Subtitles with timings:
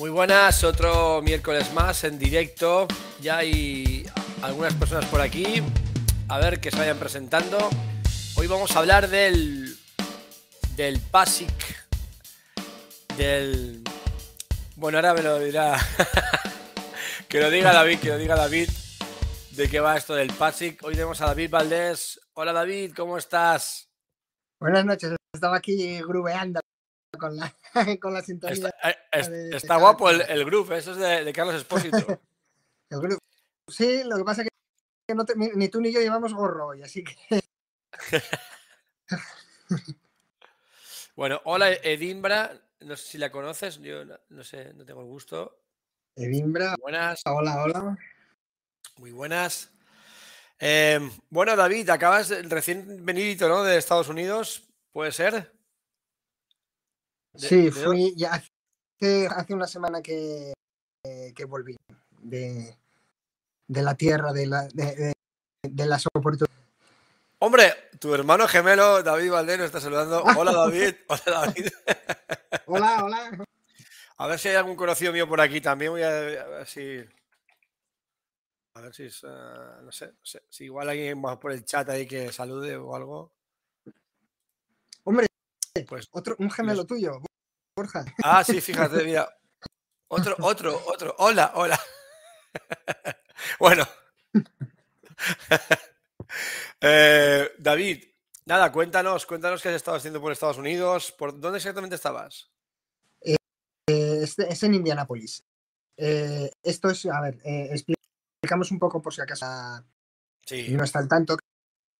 [0.00, 2.88] Muy buenas, otro miércoles más en directo.
[3.20, 4.06] Ya hay
[4.40, 5.62] algunas personas por aquí.
[6.26, 7.58] A ver que se vayan presentando.
[8.34, 9.76] Hoy vamos a hablar del
[10.74, 11.52] del PASIC
[13.18, 13.84] del
[14.76, 15.78] bueno, ahora me lo dirá
[17.28, 18.70] que lo diga David, que lo diga David
[19.50, 20.82] de qué va esto del PASIC.
[20.82, 22.18] Hoy tenemos a David Valdés.
[22.32, 23.90] Hola David, ¿cómo estás?
[24.58, 26.58] Buenas noches, estaba aquí grubeando
[27.18, 27.54] con la,
[28.00, 28.54] con la sintonía.
[28.54, 28.70] Está,
[29.12, 31.96] eh, está guapo el, el groove, eso es de, de Carlos Espósito.
[32.90, 33.18] el groove.
[33.68, 34.48] Sí, lo que pasa es
[35.06, 37.14] que no te, ni tú ni yo llevamos gorro hoy, así que.
[41.16, 45.06] bueno, hola Edimbra, no sé si la conoces, yo no, no sé, no tengo el
[45.06, 45.60] gusto.
[46.16, 46.74] Edimbra.
[46.80, 47.22] Buenas.
[47.24, 47.96] Hola, hola.
[48.96, 49.70] Muy buenas.
[50.58, 53.64] Eh, bueno, David, acabas recién venido ¿no?
[53.64, 55.52] de Estados Unidos, ¿puede ser?
[57.32, 60.52] De, sí, de fui ya hace, hace, una semana que,
[61.34, 61.76] que volví
[62.22, 62.76] de,
[63.66, 65.12] de, la tierra, de, la, de,
[65.62, 66.60] de las oportunidades.
[67.42, 70.22] Hombre, tu hermano gemelo David Valdés nos está saludando.
[70.36, 70.94] Hola David.
[71.08, 71.68] Hola David.
[72.66, 73.44] Hola, hola.
[74.18, 75.92] A ver si hay algún conocido mío por aquí también.
[75.92, 77.02] Voy a, a ver si.
[78.74, 79.24] A ver si es.
[79.24, 79.28] Uh,
[79.82, 82.94] no, sé, no, sé, Si igual alguien más por el chat ahí que salude o
[82.94, 83.32] algo.
[85.88, 87.20] Pues otro, un gemelo tuyo,
[87.76, 88.04] Borja.
[88.22, 89.28] Ah, sí, fíjate, mira.
[90.08, 91.14] Otro, otro, otro.
[91.18, 91.78] Hola, hola.
[93.60, 93.86] bueno.
[96.80, 98.04] eh, David,
[98.46, 101.12] nada, cuéntanos, cuéntanos qué has estado haciendo por Estados Unidos.
[101.12, 102.50] ¿Por dónde exactamente estabas?
[103.20, 103.36] Eh,
[103.88, 105.44] eh, es, es, en Indianápolis.
[105.96, 109.46] Eh, esto es, a ver, explicamos un poco por si acaso
[110.44, 110.70] sí.
[110.70, 111.36] no está al tanto.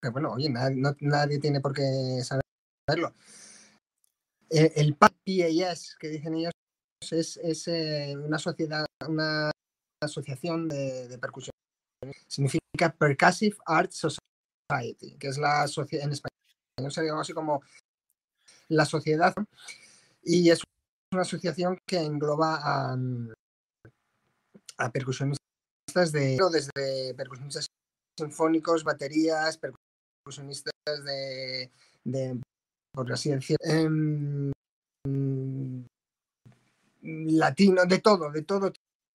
[0.01, 3.13] Que bueno, oye, nadie, no, nadie tiene por qué saberlo.
[4.53, 5.11] Eh, el PAS
[5.97, 6.51] que dicen ellos
[7.09, 9.49] es, eh, una sociedad, una
[10.03, 11.51] asociación de, de, percusión.
[12.27, 17.61] Significa Percussive Art Society, que es la sociedad en español sería algo así como
[18.69, 19.33] la sociedad
[20.23, 20.61] y es
[21.13, 22.97] una asociación que engloba a,
[24.77, 27.67] a percusionistas de desde percusionistas
[28.17, 30.73] sinfónicos, baterías, percusionistas
[31.03, 32.41] de
[32.93, 33.89] por así decir, eh,
[37.01, 38.71] latino, de todo, de todo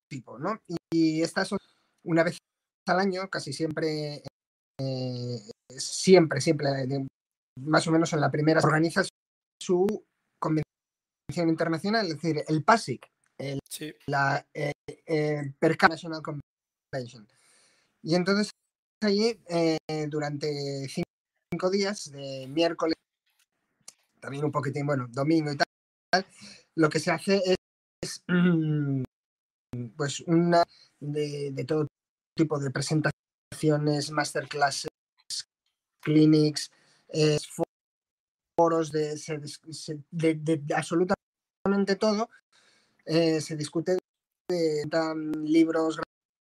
[0.09, 0.59] tipo, ¿no?
[0.67, 1.59] Y, y estas son
[2.05, 2.37] una vez
[2.87, 4.23] al año, casi siempre,
[4.79, 5.39] eh,
[5.69, 6.69] siempre, siempre,
[7.61, 9.03] más o menos en la primera, organiza
[9.61, 9.85] su
[10.39, 13.05] convención internacional, es decir, el PASIC,
[13.37, 13.93] el, sí.
[14.07, 14.71] la eh,
[15.05, 17.27] eh, Perca National Convention.
[18.01, 18.51] Y entonces
[19.01, 19.77] allí, eh,
[20.07, 22.95] durante cinco días, de miércoles
[24.19, 26.25] también un poquitín, bueno, domingo y tal,
[26.75, 27.55] lo que se hace es,
[28.01, 28.23] es
[29.95, 30.63] pues una
[30.99, 31.87] de, de, todo
[32.35, 34.89] tipo de presentaciones, masterclasses,
[36.01, 36.71] clinics,
[37.09, 37.37] eh,
[38.57, 39.15] foros de,
[40.11, 42.29] de, absolutamente todo.
[43.05, 43.97] Eh, se discute
[44.49, 45.99] de, de libros,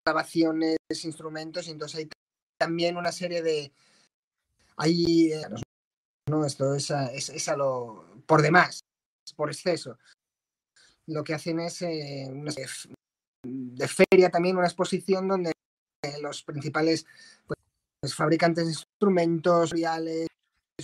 [0.05, 2.09] grabaciones, instrumentos, y entonces hay
[2.59, 3.73] también una serie de...
[4.77, 5.43] Hay, eh,
[6.31, 6.45] ¿no?
[6.47, 8.81] Esto es a, es, es lo por demás,
[9.37, 9.99] por exceso.
[11.07, 15.53] Lo que hacen es eh, una de, feria también, una exposición donde
[16.23, 17.07] los principales
[17.47, 20.29] pues, fabricantes de instrumentos, reales,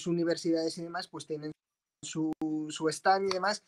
[0.06, 1.52] universidades y demás, pues tienen
[2.02, 2.32] su,
[2.90, 3.62] stand y demás,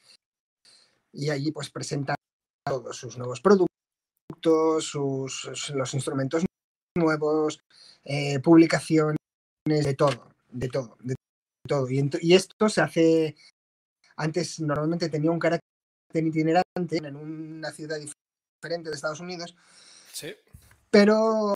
[1.13, 2.17] y allí pues presentan
[2.67, 6.45] todos sus nuevos productos, sus, los instrumentos
[6.97, 7.63] nuevos,
[8.05, 9.17] eh, publicaciones,
[9.65, 11.15] de todo, de todo, de
[11.69, 11.89] todo.
[11.89, 13.37] Y, y, esto se hace,
[14.17, 15.63] antes normalmente tenía un carácter
[16.15, 19.55] itinerante en una ciudad diferente de Estados Unidos,
[20.13, 20.35] sí.
[20.91, 21.55] pero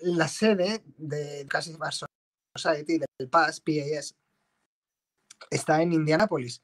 [0.00, 1.76] la sede de Casi
[2.56, 4.14] Society, del PAS, PAS,
[5.50, 6.62] está en Indianápolis.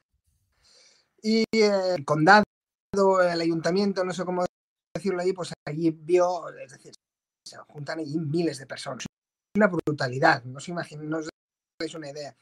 [1.22, 2.44] Y el condado,
[2.92, 4.44] el ayuntamiento, no sé cómo
[4.94, 6.94] decirlo allí, pues allí vio, es decir,
[7.44, 9.06] se juntan allí miles de personas.
[9.56, 11.28] Una brutalidad, no se imaginan, no os
[11.84, 12.34] dais una idea.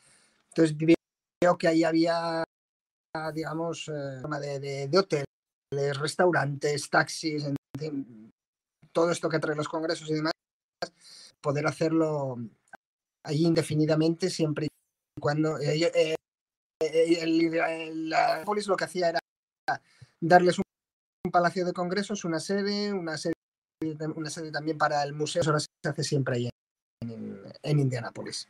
[0.49, 2.45] Entonces veo que ahí había,
[3.35, 7.45] digamos, eh, de, de, de, hoteles, restaurantes, taxis,
[8.93, 10.33] todo esto que trae los congresos y demás,
[11.41, 12.39] poder hacerlo
[13.25, 16.17] allí indefinidamente siempre y cuando eh, eh,
[17.93, 19.21] la polis lo que hacía era
[20.21, 20.65] darles un,
[21.31, 23.33] palacio de congresos, una sede, una sede,
[24.15, 26.51] una sede también para el museo, ahora se hace siempre ahí
[27.01, 28.49] en, en Indianápolis.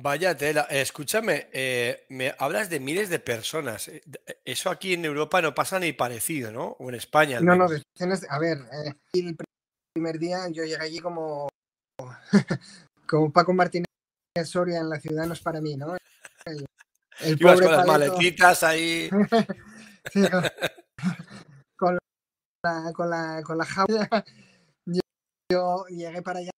[0.00, 0.60] Vaya tela.
[0.70, 3.88] Escúchame, eh, me hablas de miles de personas.
[3.88, 4.00] Eh,
[4.44, 6.76] eso aquí en Europa no pasa ni parecido, ¿no?
[6.78, 7.40] O en España.
[7.40, 8.58] no, no, A ver,
[9.12, 9.36] el
[9.92, 11.48] primer día yo llegué allí como,
[13.08, 13.86] como Paco Martínez
[14.44, 15.96] Soria en la ciudad no es para mí, ¿no?
[16.44, 16.64] El,
[17.36, 19.10] pobre con las maletitas ahí.
[21.76, 21.98] con,
[22.62, 24.08] la, con, la, con la jaula.
[25.50, 26.52] Yo, llegué para allá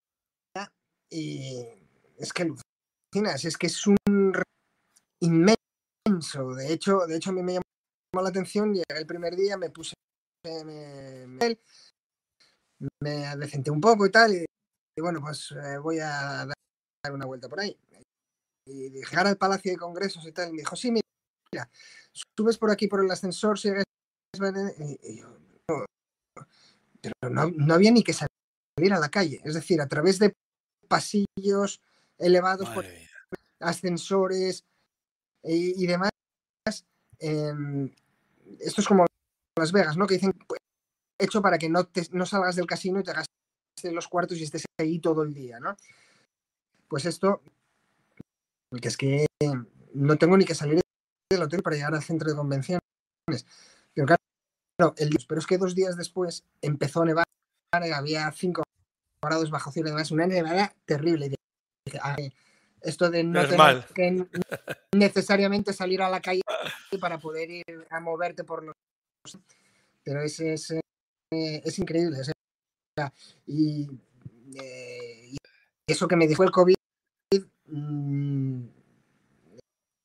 [1.09, 1.65] y
[2.19, 2.53] es que
[3.13, 3.97] es que es un
[5.21, 6.55] inmenso.
[6.55, 9.71] De hecho, de hecho a mí me llamó la atención, llegué el primer día, me
[9.71, 9.95] puse
[10.45, 11.27] me,
[13.01, 14.47] me, un poco y tal, y,
[15.01, 17.77] bueno, pues eh, voy a dar una vuelta por ahí.
[18.67, 21.71] Y dije, al Palacio de Congresos y tal, y me dijo, sí, mira,
[22.39, 23.85] subes por aquí por el ascensor, sigues...
[25.03, 25.37] Y, yo,
[27.03, 30.33] pero no, no, había ni que salir a la calle, es decir, a través de
[30.89, 31.81] pasillos
[32.21, 32.85] elevados por
[33.61, 34.65] ascensores
[35.43, 36.11] y, demás.
[37.19, 37.91] Em,
[38.61, 39.07] esto es como
[39.59, 40.07] Las Vegas, ¿no?
[40.07, 40.33] Que dicen
[41.19, 44.45] hecho para que no, te, no salgas del casino y te gastes los cuartos y
[44.45, 45.77] estés ahí todo el día, ¿no?
[46.89, 47.43] Pues esto,
[48.81, 49.27] que es que
[49.95, 50.81] no tengo ni que salir
[51.31, 52.81] del hotel para llegar al centro de convenciones.
[53.95, 57.25] Pero claro, el, pero es que dos días después empezó a nevar,
[57.73, 58.63] había cinco
[59.23, 61.35] grados bajo cero y demás, una nevada terrible.
[62.81, 64.27] Esto de no, tener que
[64.97, 66.41] necesariamente salir a la calle
[67.01, 68.75] para poder ir a moverte por los...
[70.03, 70.81] Pero es, es, eh,
[71.31, 72.19] es increíble.
[73.47, 73.89] y,
[74.57, 75.37] eh, y,
[75.87, 76.75] eso que me dijo el COVID,
[77.67, 78.65] mmm,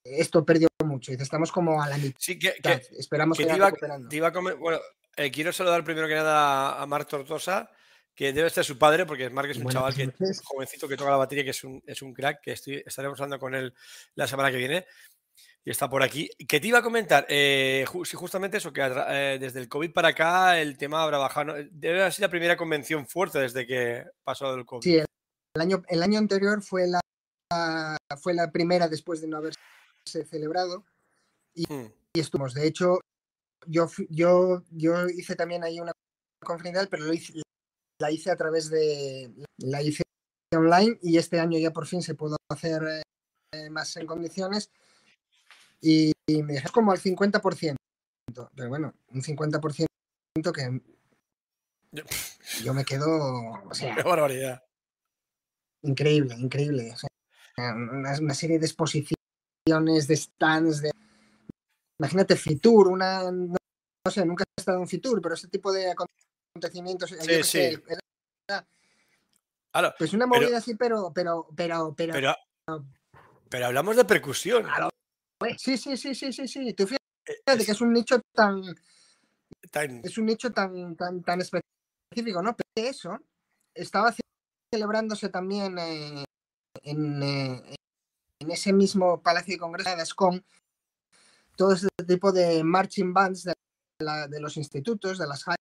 [0.03, 1.11] esto perdió mucho.
[1.11, 2.17] Estamos como a la mitad.
[2.19, 2.53] Sí, que,
[2.97, 4.79] Esperamos que, te iba, te iba a comer, bueno,
[5.15, 7.69] eh, quiero saludar primero que nada a Marc Tortosa,
[8.15, 10.11] que debe ser su padre, porque Mark es un chaval que,
[10.43, 13.39] jovencito que toca la batería, que es un, es un crack, que estoy, estaremos hablando
[13.39, 13.73] con él
[14.15, 14.85] la semana que viene.
[15.65, 16.29] Y está por aquí.
[16.47, 20.61] Que te iba a comentar, eh, justamente eso, que eh, desde el COVID para acá
[20.61, 21.55] el tema habrá bajado.
[21.71, 24.83] Debe haber sido la primera convención fuerte desde que pasó el COVID.
[24.83, 27.01] Sí, el año, el año anterior fue la,
[28.21, 29.59] fue la primera después de no haberse
[30.29, 30.85] celebrado.
[31.55, 31.91] Y, hmm.
[32.13, 32.53] y estuvimos.
[32.53, 32.99] De hecho,
[33.65, 35.93] yo, yo, yo hice también ahí una
[36.43, 37.41] conferencia, pero lo hice,
[37.99, 40.03] la hice a través de, la hice
[40.55, 43.03] online y este año ya por fin se pudo hacer
[43.51, 44.69] eh, más en condiciones
[45.81, 47.75] y, me dejé como al 50%,
[48.55, 49.85] pero bueno, un 50%
[50.53, 50.81] que
[52.63, 54.63] yo me quedo, o sea, Qué barbaridad.
[55.83, 56.95] Increíble, increíble.
[57.57, 60.91] una, serie de exposiciones, de stands, de...
[61.99, 63.31] Imagínate Fitur, una...
[63.31, 63.55] No,
[64.11, 65.91] sé, nunca he estado en Fitur, pero ese tipo de
[66.55, 67.09] acontecimientos.
[67.09, 67.77] Sí, sí.
[69.97, 72.35] pues una movida así, pero, pero, pero, pero,
[73.49, 74.65] pero, hablamos de percusión.
[75.57, 76.73] Sí, sí, sí, sí, sí, sí.
[76.73, 78.63] Tú fíjate que es un nicho tan,
[80.03, 82.55] es un nicho tan, tan, tan específico, ¿no?
[82.55, 83.19] Pero eso
[83.73, 84.15] estaba
[84.73, 86.23] celebrándose también eh,
[86.83, 87.75] en, eh,
[88.39, 90.43] en, ese mismo Palacio de Congresos con
[91.57, 93.53] todo este tipo de marching bands de,
[94.29, 95.55] de los institutos, de las high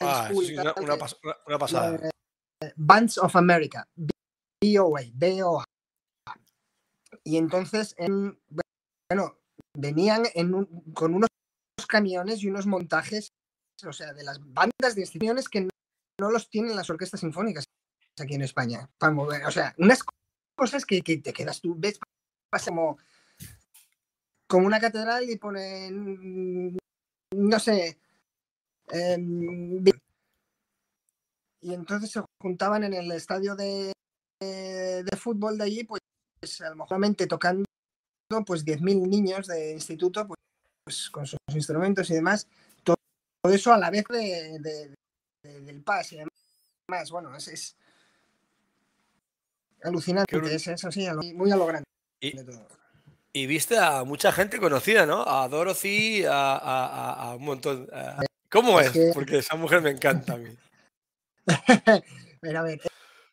[0.00, 1.96] Ah, una, pasada.
[2.60, 5.64] Eh, Bands of America, BOA, BOA.
[7.24, 7.94] Y entonces,
[9.10, 9.38] bueno,
[9.74, 10.24] venían
[10.94, 11.28] con unos
[11.88, 13.32] camiones y unos montajes,
[13.86, 15.68] o sea, de las bandas de instituciones que
[16.20, 17.64] no, los tienen las orquestas sinfónicas
[18.20, 18.88] aquí en España.
[18.98, 20.00] Para mover, o sea, unas
[20.56, 21.98] cosas que, te quedas tú, ves,
[22.50, 22.98] pasa como,
[24.46, 26.76] como una catedral y ponen,
[27.34, 27.98] no sé,
[28.90, 29.84] Em,
[31.60, 33.92] y entonces se juntaban en el estadio de,
[34.40, 36.00] de, fútbol de allí, pues,
[36.60, 37.64] a lo mejor tocando
[38.46, 40.38] pues 10.000 niños de instituto, pues,
[40.84, 42.46] pues, con sus instrumentos y demás.
[42.82, 42.96] Todo,
[43.52, 44.94] eso a la vez de,
[45.42, 47.10] del PAS y demás.
[47.10, 47.76] Bueno, es, es
[49.82, 51.84] alucinante, es eso sí, muy a lo grande.
[53.32, 55.24] Y, viste a mucha gente conocida, ¿no?
[55.26, 57.88] A Dorothy, a, a un montón.
[58.50, 58.92] ¿Cómo es?
[59.14, 60.56] Porque esa mujer me encanta a mí.
[62.56, 62.80] a ver,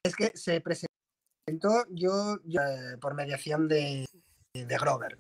[0.03, 4.05] es que se presentó yo, eh, por mediación de,
[4.53, 5.17] de Grover.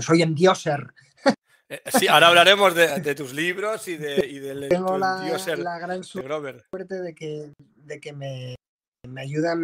[0.00, 0.92] Soy endioser.
[1.68, 5.16] Eh, sí, ahora hablaremos de, tus libros y, de, y del Tengo la,
[5.56, 8.56] la, gran suerte de que, de que me,
[9.08, 9.62] me ayudan.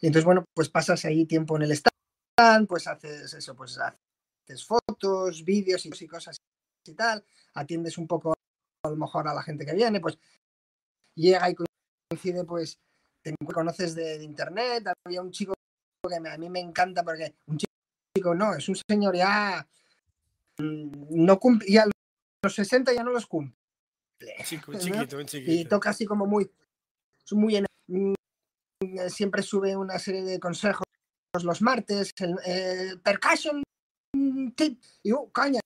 [0.00, 4.64] Y entonces, bueno, pues pasas ahí tiempo en el stand, pues haces eso, pues haces
[4.64, 6.36] fotos, vídeos y cosas
[6.88, 7.24] y tal,
[7.54, 8.34] atiendes un poco
[8.84, 10.18] a lo mejor a la gente que viene, pues
[11.14, 12.78] llega y coincide, pues
[13.22, 15.54] te conoces de, internet, había un chico
[16.08, 19.66] que a mí me encanta porque un chico no, es un señor ya
[20.58, 21.86] mm, no cumple, ya
[22.42, 23.56] los 60 ya no los cumple.
[24.44, 25.52] Chico, chiquito, chiquito.
[25.52, 26.50] Y toca así como muy,
[27.32, 28.14] muy mm,
[29.08, 30.86] siempre sube una serie de consejos
[31.44, 33.62] los martes, el, percussion
[34.54, 35.60] tip, y uh, caña,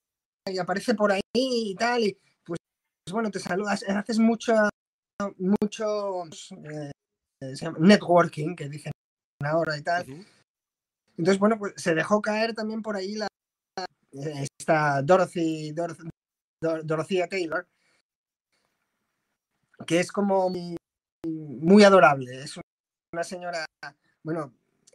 [0.45, 2.59] y aparece por ahí y tal, y pues,
[3.11, 4.53] bueno, te saludas, haces mucho,
[5.37, 6.23] mucho
[6.65, 6.91] eh,
[7.79, 8.91] networking, que dicen
[9.43, 10.05] ahora y tal.
[11.17, 13.27] Entonces, bueno, pues se dejó caer también por ahí la,
[14.11, 17.67] esta Dorothy, Dorothy, Taylor,
[19.85, 22.43] que es como muy, adorable.
[22.43, 22.59] Es
[23.13, 23.65] una señora,
[24.23, 24.53] bueno,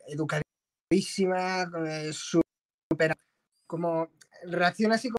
[0.08, 3.14] educadísima, eh, súper,
[3.66, 4.10] como
[4.44, 5.10] reacciona así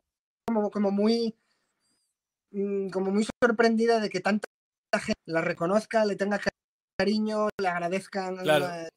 [0.48, 1.36] como, como muy,
[2.52, 4.48] mm, como muy sorprendida de que tanta
[4.94, 6.40] gente la reconozca, le tenga
[6.98, 8.90] cariño, le agradezcan eh,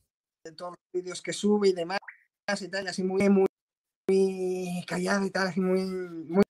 [0.57, 1.99] todos los vídeos que sube y demás
[2.61, 3.47] y tal, así muy, muy,
[4.09, 6.43] muy callada y tal, así muy, muy,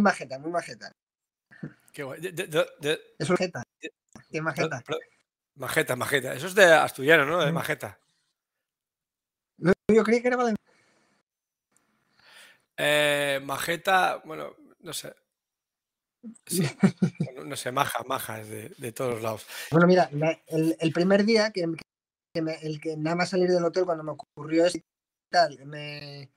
[0.00, 0.92] majeta, muy majeta.
[1.92, 2.20] Qué guay.
[3.18, 3.62] es majeta.
[4.30, 4.82] Qué majeta.
[5.54, 6.34] majeta, majeta.
[6.34, 7.42] Eso es de asturiano, ¿no?
[7.42, 7.98] De majeta.
[9.58, 10.65] No, yo creí que era valenciano.
[12.76, 15.14] Eh, majeta, bueno, no sé.
[16.44, 16.64] Sí,
[17.44, 19.46] no sé, maja, maja, de, de todos lados.
[19.70, 20.10] Bueno, mira,
[20.48, 24.12] el, el, primer día que, me, el que nada más salir del hotel cuando me
[24.12, 24.78] ocurrió eso
[25.30, 26.30] tal, me,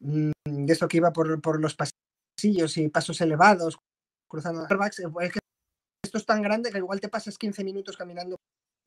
[0.00, 3.78] mm, de esto que iba por, los pasillos y pasos elevados,
[4.28, 5.38] cruzando Starbucks, eh, es que
[6.04, 8.36] esto es tan grande que igual te pasas 15 minutos caminando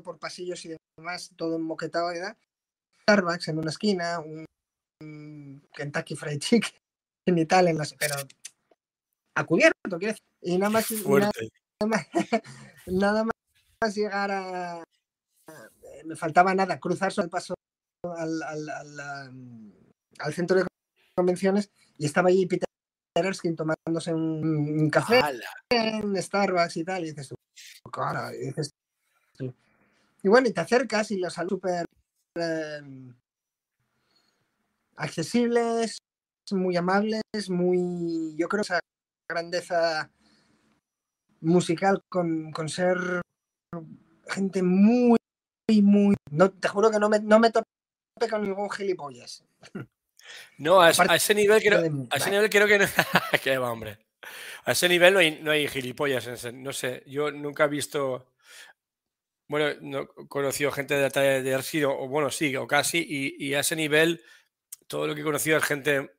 [0.04, 2.38] por pasillos y demás, todo moquetado ¿verdad?
[3.04, 4.46] Starbucks en una esquina, un,
[5.00, 6.72] Kentucky Fried Chicken
[7.26, 8.16] y tal, en las, pero
[9.36, 10.24] a cubierto, quiero decir.
[10.42, 10.88] Y nada más,
[12.88, 14.84] nada, más, llegar a,
[16.06, 17.56] Me faltaba nada, cruzar el paso
[18.04, 18.42] al,
[20.20, 20.66] al, centro de
[21.16, 22.68] convenciones y estaba allí Peter
[23.16, 25.22] Erskine tomándose un, café
[25.70, 27.04] en Starbucks y tal.
[27.04, 27.36] Y dices tú,
[27.92, 28.72] cara, y dices
[30.24, 31.86] Y bueno, y te acercas y los saludos súper
[32.36, 33.14] em,
[35.00, 35.98] accesibles,
[36.52, 38.36] muy amables, muy.
[38.38, 38.80] Yo creo esa
[39.28, 40.12] grandeza
[41.42, 43.22] musical con, con ser
[44.28, 45.18] gente muy,
[45.82, 46.16] muy.
[46.32, 47.66] No, te juro que no me, no me topé
[48.30, 49.44] con ningún gilipollas.
[50.58, 51.80] No, a, ese nivel creo,
[52.12, 52.86] a ese nivel creo que no.
[53.44, 53.98] Qué va, hombre.
[54.66, 56.54] A ese nivel no hay, no hay gilipollas.
[56.54, 58.34] No sé, yo nunca he visto.
[59.48, 63.56] Bueno, no he conocido gente de, de, de o bueno, sí, o casi, y, y,
[63.56, 64.22] a ese nivel
[64.90, 66.12] todo lo que he conocido es gente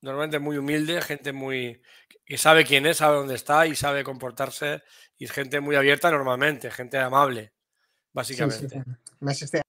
[0.00, 1.82] normalmente muy humilde, gente muy
[2.24, 4.82] que sabe quién es, sabe dónde está y sabe comportarse
[5.18, 7.52] y es gente muy abierta normalmente, gente amable,
[8.12, 8.82] básicamente.
[9.28, 9.62] Este,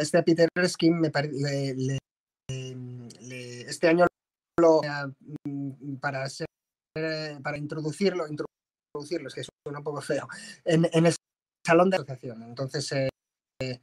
[0.00, 1.10] este, Peter Erskine me
[3.68, 4.06] este año
[4.60, 4.80] lo
[5.44, 6.46] mm, para ser,
[7.42, 10.28] para introducirlo, introducirlo, es que suena un poco feo,
[10.64, 11.14] en, en el
[11.66, 12.42] salón de asociación.
[12.42, 13.80] Entonces, eh,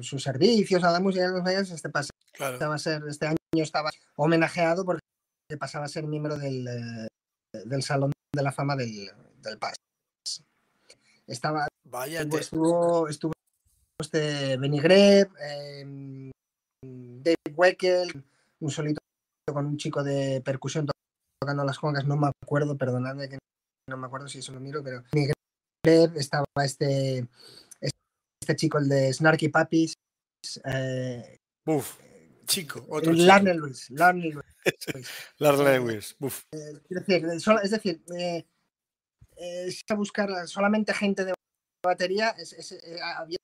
[0.00, 3.90] sus servicios a la música de los medios, este pasa, a ser, este año estaba
[4.16, 5.00] homenajeado porque
[5.58, 7.08] pasaba a ser miembro del, eh,
[7.64, 9.74] del Salón de la Fama del, del PAS.
[11.26, 13.32] Estaba, Vaya estuvo, estuvo
[14.00, 16.30] este Benny Greb, eh,
[16.82, 18.24] Dave Weckel,
[18.60, 19.00] un solito
[19.52, 20.86] con un chico de percusión
[21.40, 23.38] tocando las congas, no me acuerdo, perdonadme que
[23.88, 25.32] no me acuerdo si eso lo miro, pero Benny
[25.84, 27.26] Greb estaba este,
[28.48, 29.94] este chico, el de Snarky Puppies.
[30.64, 31.98] Eh, Uf
[32.48, 32.84] chico.
[32.88, 33.90] Otro Larner Lewis.
[33.90, 34.44] Larner Lewis.
[36.18, 36.46] Lewis.
[36.52, 37.26] Eh, es decir,
[37.62, 38.46] es decir eh,
[39.36, 41.34] eh, si a buscar solamente gente de
[41.84, 43.38] batería, es, es, eh, había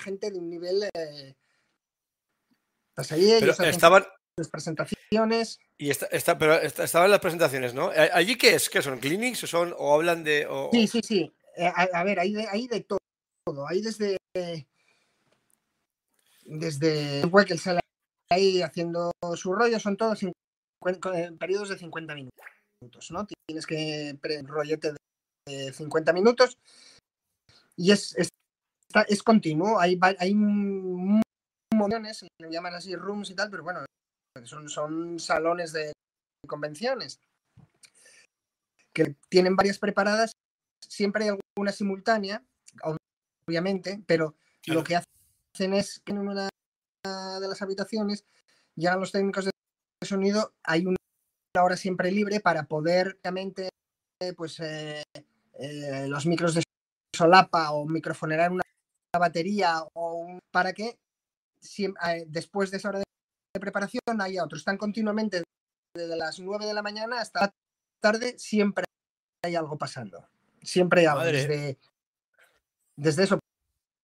[0.00, 0.84] gente de un nivel.
[0.94, 1.34] Eh,
[2.94, 4.06] pues ahí ellos pero estaban
[4.36, 5.58] las presentaciones.
[5.76, 5.90] Y
[6.38, 7.90] pero estaban las presentaciones, ¿no?
[8.12, 8.70] ¿Allí qué es?
[8.70, 9.00] ¿Qué son?
[9.00, 10.46] ¿Clinics o son o hablan de.?
[10.46, 11.34] O, sí, sí, sí.
[11.58, 12.98] A, a, ver, hay de, hay de todo.
[13.68, 14.16] Hay desde.
[16.44, 17.80] Desde que sale
[18.30, 20.20] ahí haciendo su rollo, son todos
[21.38, 23.26] periodos de 50 minutos, ¿no?
[23.46, 24.94] Tienes que rollete
[25.46, 26.58] de 50 minutos
[27.76, 28.28] y es, es,
[29.08, 33.84] es continuo, hay, hay montones, lo llaman así rooms y tal, pero bueno,
[34.44, 35.92] son, son salones de
[36.46, 37.20] convenciones
[38.92, 40.32] que tienen varias preparadas,
[40.80, 42.44] siempre hay alguna simultánea,
[43.46, 44.36] obviamente, pero
[44.66, 46.48] lo que hacen es que en una
[47.04, 48.24] de las habitaciones,
[48.74, 49.50] llegan los técnicos de
[50.02, 50.96] sonido, hay una
[51.58, 53.68] hora siempre libre para poder, obviamente,
[54.36, 55.02] pues eh,
[55.58, 56.62] eh, los micros de
[57.14, 58.62] solapa o microfonear una
[59.18, 60.96] batería o para que
[62.26, 64.60] después de esa hora de preparación hay otros.
[64.60, 65.44] Están continuamente
[65.94, 67.50] desde las 9 de la mañana hasta
[68.00, 68.84] tarde, siempre
[69.42, 70.26] hay algo pasando.
[70.62, 71.24] Siempre hay algo.
[71.24, 71.78] Desde,
[72.96, 73.38] desde, eso,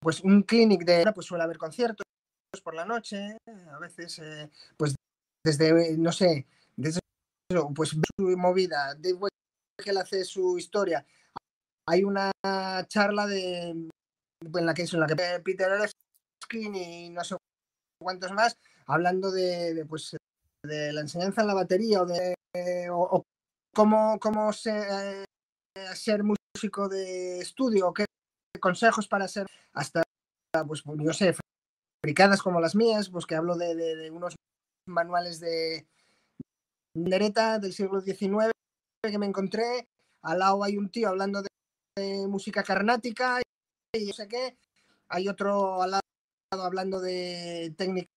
[0.01, 2.05] pues un clinic de pues suele haber conciertos
[2.63, 3.37] por la noche,
[3.71, 4.95] a veces, eh, pues
[5.43, 6.45] desde, no sé,
[6.75, 6.99] desde
[7.73, 9.29] pues su movida, Dave
[9.83, 11.05] que hace su historia.
[11.87, 12.31] Hay una
[12.87, 17.35] charla de en la que en la que Peter Erskine y no sé
[18.01, 20.15] cuántos más hablando de, pues
[20.63, 22.35] de la enseñanza en la batería o de
[22.91, 23.23] o,
[23.73, 25.25] cómo, cómo ser,
[25.75, 28.05] eh, ser músico de estudio, qué
[28.61, 30.03] consejos para ser hasta
[30.67, 31.35] pues yo sé,
[32.01, 34.35] fabricadas como las mías, pues que hablo de, unos
[34.87, 35.87] manuales de
[36.93, 38.51] Nereta del siglo XIX
[39.03, 39.87] que me encontré.
[40.21, 41.47] Al lado hay un tío hablando de,
[42.27, 43.41] música carnática
[43.93, 44.57] y no sé qué.
[45.09, 46.01] Hay otro al lado
[46.51, 48.09] hablando de técnica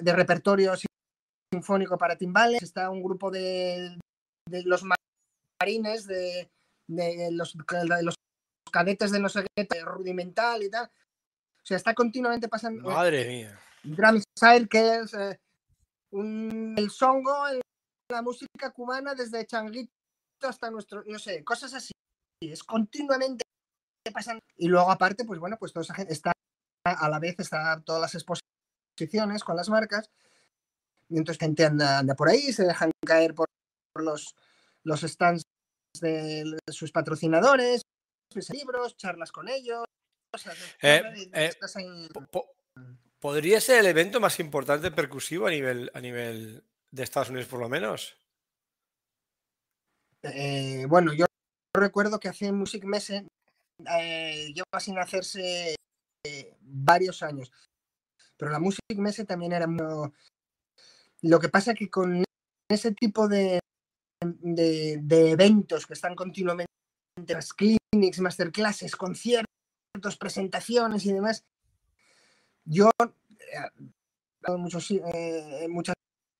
[0.00, 0.74] de repertorio
[1.52, 2.62] sinfónico para timbales.
[2.62, 3.98] Está un grupo de,
[4.64, 4.82] los
[5.60, 6.48] marines, de,
[7.32, 7.56] los,
[8.02, 8.14] los,
[8.70, 10.86] cadetes de no sé qué, rudimental y tal.
[10.86, 12.88] O sea, está continuamente pasando.
[12.88, 13.58] Madre mía.
[13.82, 14.20] Drum
[14.68, 15.38] que es eh,
[16.12, 17.34] el songo,
[18.10, 19.92] la música cubana desde Changuito
[20.42, 21.92] hasta nuestro, no sé, cosas así.
[22.40, 23.44] Es continuamente
[24.12, 24.40] pasando.
[24.56, 26.32] Y luego aparte, pues bueno, pues toda esa gente está
[26.84, 30.10] a la vez, está todas las exposiciones con las marcas.
[31.08, 33.48] Y entonces gente anda, anda por ahí, se dejan caer por,
[33.94, 34.34] los,
[34.84, 35.42] los stands
[36.00, 37.82] de, sus patrocinadores,
[38.50, 39.84] libros, charlas con ellos.
[40.82, 41.50] Eh, eh,
[43.18, 47.60] ¿Podría ser el evento más importante percusivo a nivel, a nivel de Estados Unidos, por
[47.60, 48.16] lo menos?
[50.22, 51.26] Eh, bueno, yo
[51.74, 53.26] recuerdo que hace Music Messe
[54.00, 55.74] eh, lleva sin hacerse
[56.60, 57.50] varios años,
[58.36, 60.12] pero la Music Messe también era muy...
[61.22, 62.22] Lo que pasa que con
[62.68, 63.60] ese tipo de,
[64.20, 66.68] de, eventos que están continuamente,
[67.28, 67.52] las
[67.94, 71.44] masterclasses, conciertos, presentaciones y demás,
[72.64, 74.92] yo he muchos,
[75.68, 75.94] muchas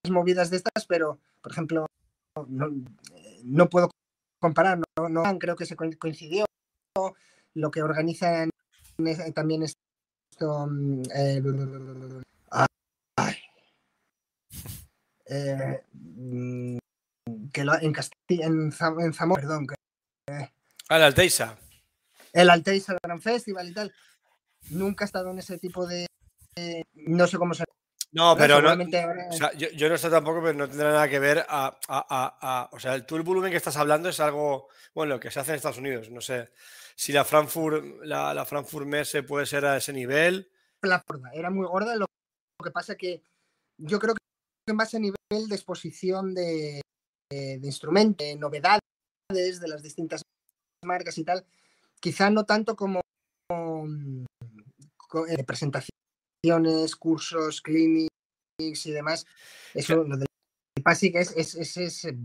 [0.09, 1.85] movidas de estas, pero, por ejemplo,
[2.47, 2.67] no,
[3.43, 3.89] no puedo
[4.39, 6.45] comparar, no, no, creo que se coincidió.
[7.55, 8.49] Lo que organizan
[9.33, 10.67] también esto.
[10.67, 11.41] Mm, eh,
[15.25, 15.81] eh,
[17.53, 19.67] que en Castilla, en, Zamora, perdón.
[20.97, 21.57] El Alteiza.
[22.33, 23.93] El Alteiza Gran Festival y tal.
[24.71, 26.07] Nunca he estado en ese tipo de.
[26.93, 27.63] no sé cómo se
[28.11, 28.75] no, pero no.
[29.53, 33.21] yo, no sé tampoco, pero no tendrá nada que ver a, O sea, tú el
[33.21, 36.09] volumen que estás hablando es algo, bueno, lo que se hace en Estados Unidos.
[36.09, 36.49] No sé
[36.95, 40.51] si la Frankfurt, la, la Frankfurt Messe puede ser a ese nivel.
[40.81, 41.95] La era muy gorda.
[41.95, 42.07] Lo,
[42.63, 43.23] que pasa que
[43.77, 46.81] yo creo que más a nivel de exposición de,
[47.29, 48.81] de, instrumentos, de novedades
[49.31, 50.23] de las distintas
[50.85, 51.45] marcas y tal,
[51.99, 53.01] quizá no tanto como,
[53.47, 55.91] como de presentación
[56.97, 59.25] cursos, clinics y demás.
[59.73, 60.27] Eso, lo del
[60.83, 62.17] PASIC es, es, es, eh,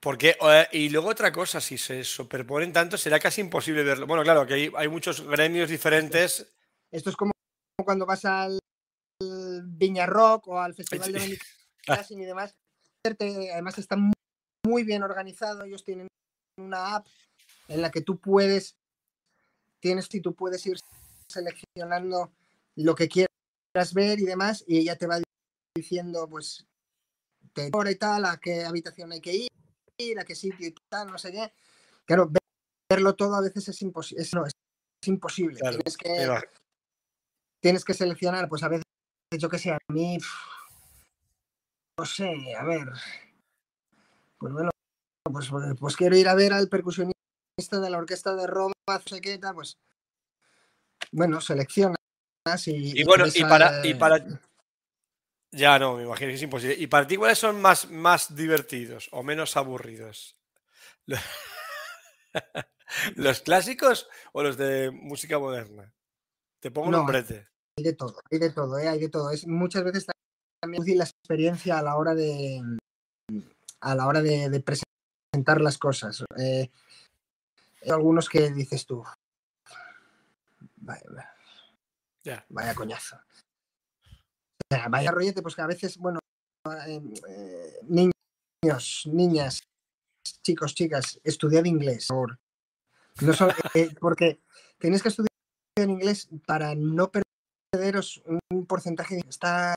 [0.00, 0.36] porque,
[0.72, 4.06] y luego otra cosa, si se superponen tanto, será casi imposible verlo.
[4.06, 6.52] Bueno, claro, que hay, hay muchos gremios diferentes.
[6.90, 7.30] Esto es como
[7.84, 8.58] cuando vas al
[9.64, 11.38] Viña Rock o al Festival de
[12.10, 12.56] y demás.
[13.04, 13.96] Además está
[14.66, 15.64] muy bien organizado.
[15.64, 16.08] Ellos tienen
[16.62, 17.06] una app
[17.68, 18.76] en la que tú puedes,
[19.80, 20.78] tienes y tú puedes ir
[21.28, 22.32] seleccionando
[22.76, 25.20] lo que quieras ver y demás, y ella te va
[25.74, 26.66] diciendo, pues,
[27.52, 29.48] te y tal, a qué habitación hay que
[29.98, 31.52] ir, a qué sitio y tal, no sé qué.
[32.04, 32.30] Claro,
[32.90, 34.32] verlo todo a veces es, imposible es,
[35.06, 35.60] imposible.
[35.60, 36.28] tienes, que,
[37.60, 38.84] tienes que seleccionar, pues a veces,
[39.38, 40.18] yo que sé, a mí,
[41.98, 42.88] no sé, a ver,
[44.38, 44.71] pues bueno,
[45.24, 49.54] pues, pues quiero ir a ver al percusionista de la orquesta de Roma, no tal,
[49.54, 49.78] pues
[51.10, 51.96] bueno, seleccionas
[52.66, 53.00] y...
[53.00, 54.24] Y bueno, y para, y para...
[55.52, 56.76] Ya no, me imagino que es imposible.
[56.78, 60.36] ¿Y para ti cuáles son más, más divertidos o menos aburridos?
[63.16, 65.92] ¿Los clásicos o los de música moderna?
[66.60, 67.48] Te pongo un nombrete.
[67.76, 68.88] Hay de todo, hay de todo, ¿eh?
[68.88, 69.30] hay de todo.
[69.30, 70.06] Es, muchas veces
[70.60, 72.62] también la experiencia a la hora de
[73.80, 74.91] a la hora de, presentar
[75.60, 76.24] las cosas.
[76.38, 76.70] Eh,
[77.82, 79.04] hay algunos que dices tú,
[80.76, 83.16] Vaya, vaya coñazo.
[84.88, 86.18] vaya rollete, pues que a veces, bueno,
[86.86, 89.60] eh, eh, niños, niñas,
[90.42, 92.38] chicos, chicas, estudiad inglés, por
[93.20, 93.32] No
[93.74, 94.40] eh, porque
[94.78, 95.28] tenéis que estudiar
[95.76, 97.10] en inglés para no
[97.72, 99.74] accederos un porcentaje está,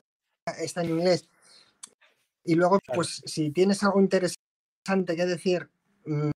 [0.58, 1.28] está en inglés.
[2.44, 2.96] Y luego, Claro.
[2.96, 4.45] pues, si tienes algo interesante
[4.94, 5.68] que decir,
[6.04, 6.30] mm,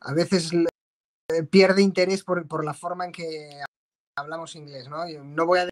[0.00, 0.50] a veces
[1.32, 3.62] eh, pierde interés por, por la forma en que
[4.16, 5.08] hablamos inglés, ¿no?
[5.08, 5.68] Yo no voy a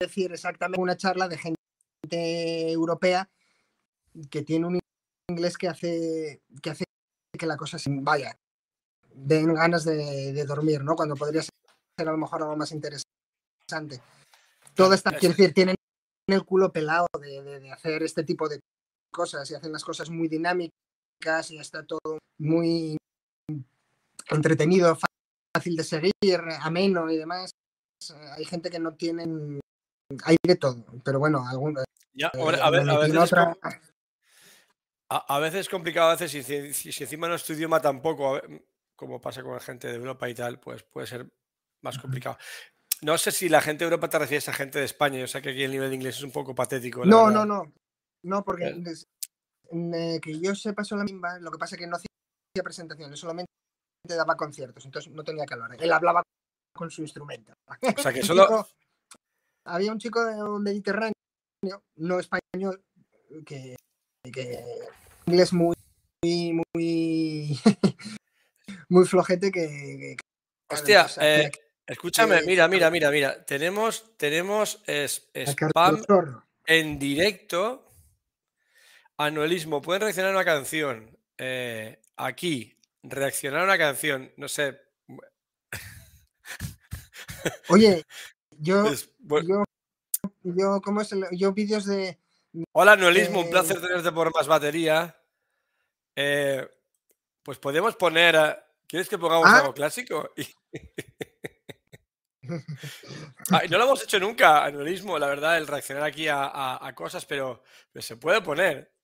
[0.00, 1.56] decir exactamente una charla de gente
[2.70, 3.28] europea
[4.30, 4.78] que tiene un
[5.30, 6.84] inglés que hace que hace
[7.38, 8.34] que la cosa se vaya,
[9.14, 10.94] den ganas de, de dormir, ¿no?
[10.96, 11.50] Cuando podría ser
[11.98, 14.00] a lo mejor algo más interesante.
[14.74, 15.74] Todo está, es- quiero decir, tienen
[16.28, 18.60] el culo pelado de, de- de hacer este tipo de
[19.12, 20.74] cosas y hacen las cosas muy dinámicas
[21.50, 22.96] y está todo muy
[24.28, 24.96] entretenido,
[25.54, 27.50] fácil de seguir, ameno y demás.
[28.10, 29.60] Eh, Hay gente que no tienen,
[30.24, 31.76] hay de todo, pero bueno, algún,
[32.14, 33.70] Ya, eh, a, veces es otra- com-
[35.10, 37.52] a- a veces es complicado, a veces si, si- si- si encima no es tu
[37.52, 38.40] idioma tampoco,
[38.96, 41.28] como pasa con la gente de Europa y tal, pues puede ser
[41.82, 42.38] más complicado.
[43.02, 45.42] No sé si la gente de Europa te refieres a gente de España, yo sé
[45.42, 47.04] que aquí el nivel de inglés es un poco patético.
[47.04, 47.44] No, verdad.
[47.44, 47.72] no, no.
[48.24, 48.64] No, porque
[49.70, 52.06] que yo sepa solamente, lo que pasa es que no hacía
[52.62, 53.46] presentaciones, solamente
[54.04, 55.76] daba conciertos, entonces no tenía que hablar.
[55.78, 56.22] Él hablaba
[56.74, 57.52] con su instrumento.
[57.68, 58.68] O sea que Un solo, chico-
[59.64, 61.12] había un chico de un mediterráneo,
[61.96, 62.80] no español,
[63.44, 63.74] que,
[64.32, 64.64] que
[65.26, 65.74] inglés muy,
[66.22, 67.58] muy, muy,
[68.88, 69.60] muy flojete que...
[69.60, 70.16] que-
[71.20, 71.50] eh,
[71.86, 73.44] escúchame, mira, mira, mira, mira.
[73.44, 75.96] Tenemos, tenemos es- spam
[76.66, 77.85] en directo.
[79.18, 81.16] Anuelismo, pueden reaccionar a una canción.
[81.38, 84.32] eh, aquí, reaccionar a una canción.
[84.38, 84.80] No sé.
[87.68, 88.04] Oye,
[88.58, 89.64] yo, es- bueno,
[90.44, 91.12] yo, yo, ¿cómo es?
[91.12, 92.18] el- Yo vídeos de,
[92.72, 95.14] Hola, Anuelismo, un eh, placer tenerte por más batería.
[96.16, 96.66] Eh,
[97.42, 98.34] pues podemos poner.
[98.36, 99.58] a- ¿Quieres que pongamos Ah.
[99.58, 100.32] algo clásico?
[103.50, 106.94] Ay, no lo hemos hecho nunca, anuelismo, la verdad, el reaccionar aquí a, a- a
[106.94, 108.95] cosas, pero, pero se puede poner.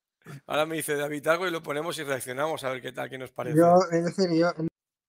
[0.46, 3.18] Ahora me dice David algo y lo ponemos y reaccionamos a ver qué tal, qué
[3.18, 3.58] nos parece.
[3.58, 4.52] Yo, es decir, yo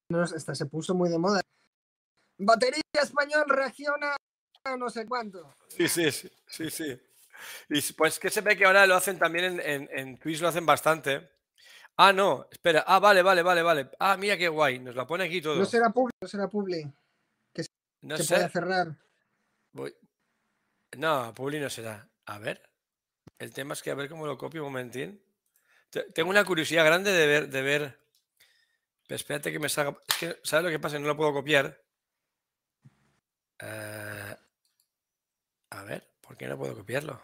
[0.10, 1.42] no, hasta se puso muy de moda.
[2.38, 4.16] Batería español reacciona
[4.64, 5.56] a no sé cuánto.
[5.68, 7.02] Sí, sí, sí, sí, sí.
[7.70, 10.48] Y pues que se ve que ahora lo hacen también en, en, en Twitch, lo
[10.48, 11.30] hacen bastante.
[11.98, 12.84] Ah, no, espera.
[12.88, 13.92] Ah, vale, vale, vale, vale.
[14.00, 14.80] Ah, mira qué guay.
[14.80, 15.56] Nos la pone aquí todo.
[15.56, 16.92] No será publi, no será publi.
[18.02, 18.36] No se sé.
[18.36, 18.88] puede cerrar.
[19.72, 19.96] Voy-
[20.98, 22.08] No, Publi no será.
[22.26, 22.62] A ver.
[23.40, 25.22] El tema es que a ver cómo lo copio un momentín.
[25.90, 28.00] Te- Tengo una curiosidad grande de ver, de ver.
[29.08, 29.98] Pero espérate que me salga.
[30.08, 30.98] Es que, ¿sabes lo que pasa?
[31.00, 31.82] No lo puedo copiar.
[33.60, 34.36] Eh,
[35.72, 37.22] a ver, ¿por qué no puedo copiarlo?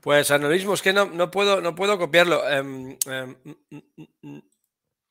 [0.00, 2.48] Pues anulismo, es que no, no puedo, no puedo copiarlo.
[2.48, 4.38] Em, em, mm, mm, mm,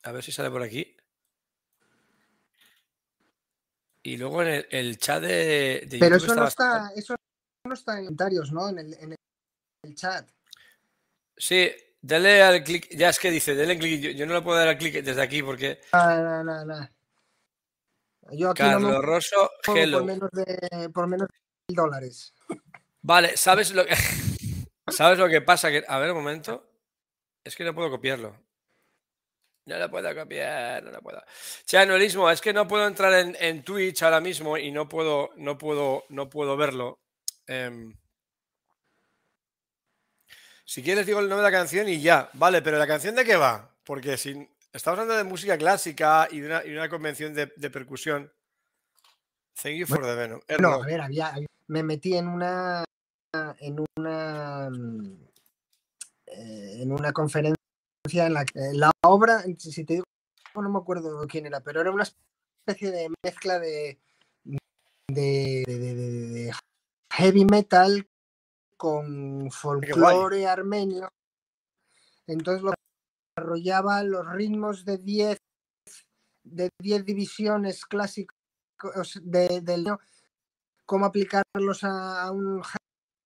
[0.03, 0.95] a ver si sale por aquí.
[4.03, 7.15] Y luego en el, el chat de, de Pero YouTube eso no bastante- está, eso
[7.73, 8.69] no está en comentarios, ¿no?
[8.69, 9.15] En el, en
[9.83, 10.29] el chat.
[11.35, 12.87] Sí, dale al clic.
[12.95, 13.99] Ya es que dice, dale clic.
[13.99, 15.81] Yo, yo no le puedo dar al clic desde aquí porque.
[15.91, 16.89] Ah, no, no, no.
[18.31, 19.97] Yo aquí no Carlos me Rosso, hello.
[19.97, 21.35] por menos de por menos de
[21.67, 22.33] mil dólares.
[23.01, 23.95] Vale, ¿sabes lo que.
[24.91, 25.71] ¿Sabes lo que pasa?
[25.71, 26.69] Que, a ver, un momento.
[27.43, 28.37] Es que no puedo copiarlo.
[29.65, 31.23] No lo puedo copiar, no lo puedo.
[31.65, 35.31] Che, anuelismo, es que no puedo entrar en, en Twitch ahora mismo y no puedo,
[35.37, 37.02] no puedo, no puedo verlo.
[37.47, 37.93] Em,
[40.65, 42.29] si quieres digo el nombre de la canción y ya.
[42.33, 43.69] Vale, pero ¿la canción de qué va?
[43.83, 44.31] Porque si
[44.71, 48.31] estamos hablando de música clásica y de una, y una convención de, de percusión.
[49.61, 50.39] Thank you for the Venom.
[50.59, 51.33] No, a ver, había,
[51.67, 52.83] me metí en una
[53.59, 55.27] en una mm,
[56.27, 57.57] eh, en una conferencia
[58.25, 60.05] en la que la obra, si te digo,
[60.55, 63.99] no me acuerdo quién era, pero era una especie de mezcla de-
[65.07, 66.53] de- de
[67.15, 68.07] heavy metal
[68.75, 71.09] con folclore armenio.
[72.25, 72.73] Entonces lo
[73.35, 75.37] desarrollaba los ritmos de 10
[76.43, 79.85] de 10 divisiones clásicos de, del
[80.85, 82.61] cómo aplicarlos a, un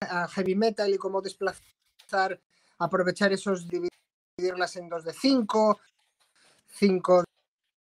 [0.02, 2.40] a heavy metal y cómo desplazar,
[2.78, 5.80] aprovechar esos, dividirlas en 2 de 5,
[6.68, 7.24] 5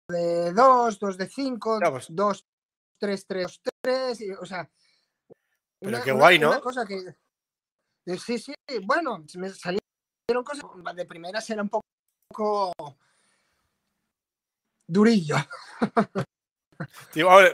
[0.09, 2.07] de 2, 2 de 5, Ya, pues.
[2.09, 2.45] 2,
[2.99, 4.71] 3, 3, 3, o sea...
[5.81, 6.51] Pero qué guay, ¿no?
[6.51, 6.97] Una cosa que...
[8.07, 12.73] eh, Sí, sí, bueno, me salieron cosas de primeras era un poco
[14.87, 15.37] durillo.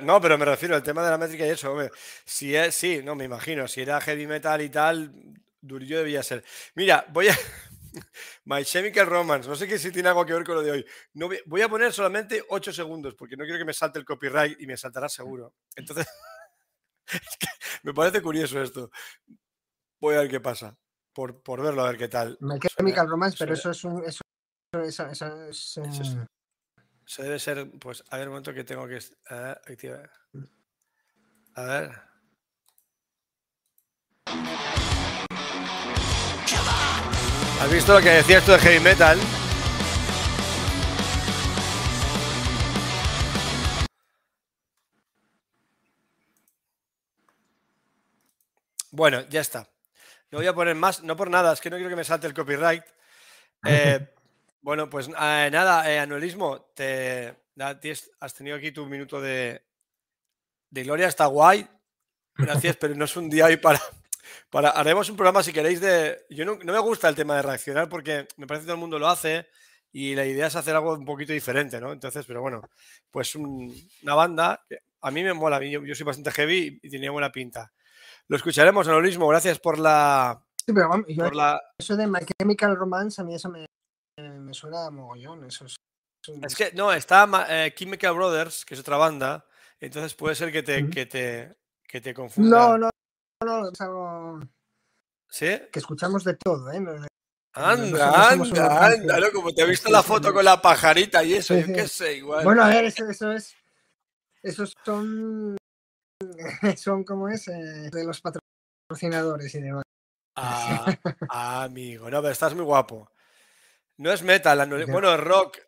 [0.03, 1.91] No, pero me refiero al tema de la métrica y eso, hombre.
[2.25, 3.69] Si es, sí, no me imagino.
[3.69, 5.13] Si era heavy metal y tal,
[5.61, 6.45] durillo debía ser.
[6.75, 7.35] Mira, voy a.
[8.47, 9.49] My Chemical Romance.
[9.49, 10.87] No sé que si tiene algo que ver con lo de hoy.
[11.15, 14.05] No voy, voy a poner solamente 8 segundos porque no quiero que me salte el
[14.05, 15.55] copyright y me saltará seguro.
[15.77, 16.07] Entonces.
[17.83, 18.91] me parece curioso esto.
[20.01, 20.77] Voy a ver qué pasa.
[21.13, 22.39] Por, por verlo, a ver qué tal.
[22.41, 24.03] My Chemical Romance, pero eso es un.
[24.05, 24.23] Eso,
[24.83, 26.17] eso, eso es, Eso es-
[27.07, 30.11] Eso debe ser, pues, a ver, un momento que tengo que eh, activar.
[31.55, 31.91] A ver.
[37.61, 39.19] ¿Has visto lo que decías tú de heavy metal?
[48.93, 49.69] Bueno, ya está.
[50.31, 52.27] No voy a poner más, no por nada, es que no quiero que me salte
[52.27, 52.85] el copyright.
[53.67, 54.09] Eh,
[54.63, 57.35] bueno, pues eh, nada, eh, anuelismo, te,
[58.21, 59.63] has tenido aquí tu minuto de,
[60.71, 61.67] de gloria, está guay.
[62.37, 63.81] Gracias, pero no es un día hoy para,
[64.51, 64.71] para.
[64.71, 66.25] Haremos un programa si queréis de.
[66.31, 68.81] Yo no, no me gusta el tema de reaccionar porque me parece que todo el
[68.81, 69.49] mundo lo hace
[69.93, 71.93] y la idea es hacer algo un poquito diferente, ¿no?
[71.93, 72.63] Entonces, pero bueno,
[73.11, 76.91] pues un- una banda que a mí me mola, yo, yo soy bastante heavy y
[76.91, 77.73] tenía buena pinta.
[78.33, 80.43] Lo escucharemos, anuelismo, gracias por la.
[80.57, 83.67] Sí, pero vamos, yo- Por la eso de My Chemical Romance, a mí eso me,
[84.17, 85.45] me suena a mogollón.
[85.45, 85.77] Eso es,
[86.41, 89.45] es que no, está eh, Chemical Brothers, que es otra banda,
[89.79, 92.69] entonces puede ser que te, que te, que te confunda.
[92.69, 92.91] No, no,
[93.45, 94.41] no, es algo
[95.29, 95.51] ¿Sí?
[95.71, 96.79] que escuchamos de todo, ¿eh?
[97.53, 99.21] Anda, anda, anda.
[99.21, 99.31] ¿no?
[99.31, 102.45] Como te he visto la foto con la pajarita y eso, yo qué sé, igual.
[102.45, 103.55] Bueno, a ver, eso, eso es.
[104.43, 105.59] Esos son.
[106.77, 109.83] Son como es de los patrocinadores y demás.
[110.37, 110.87] Ah,
[111.65, 113.11] amigo, no, pero estás muy guapo.
[113.99, 114.93] No es metal, Ya.
[114.93, 115.59] bueno, rock.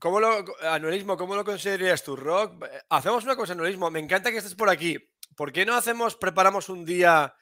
[0.00, 2.16] ¿Cómo lo, anuelismo, ¿cómo lo considerarías tú?
[2.16, 2.64] ¿Rock?
[2.88, 3.90] Hacemos una cosa, anuelismo.
[3.90, 4.96] Me encanta que estés por aquí.
[5.36, 7.34] ¿Por qué no hacemos, preparamos un día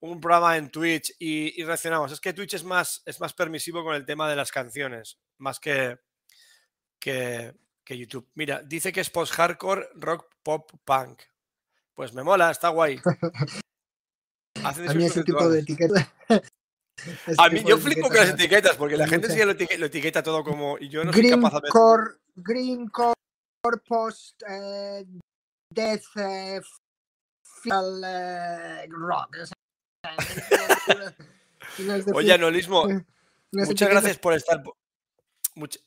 [0.00, 2.12] un programa en Twitch y, y reaccionamos?
[2.12, 5.60] Es que Twitch es más, es más permisivo con el tema de las canciones, más
[5.60, 5.98] que,
[6.98, 7.52] que,
[7.84, 8.30] que YouTube.
[8.34, 11.22] Mira, dice que es post-hardcore, rock, pop, punk.
[11.98, 13.00] Pues me mola, está guay.
[14.64, 16.06] Hacen A mí ese tipo de etiquetas.
[17.38, 20.22] A mí, yo flipo con las etiquetas, porque la gente sí lo etiqueta, lo etiqueta
[20.22, 20.78] todo como.
[20.78, 21.68] Y yo no soy Green capaz de.
[21.70, 23.14] Core, Green Core
[23.84, 25.04] Post eh,
[25.74, 26.60] Death eh,
[27.62, 29.36] Final eh, Rock.
[29.42, 29.56] o sea,
[32.14, 34.62] Oye, Anulismo, unas muchas gracias por estar.
[35.56, 35.80] much-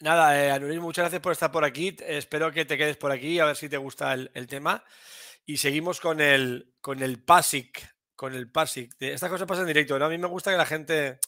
[0.00, 1.96] Nada, eh, muchas gracias por estar por aquí.
[2.00, 4.84] Espero que te quedes por aquí, a ver si te gusta el, el tema.
[5.46, 7.94] Y seguimos con el, con el PASIC.
[8.14, 8.94] Con el PASIC.
[9.00, 10.04] Estas cosas pasan en directo, ¿no?
[10.04, 11.18] A mí me gusta que la gente.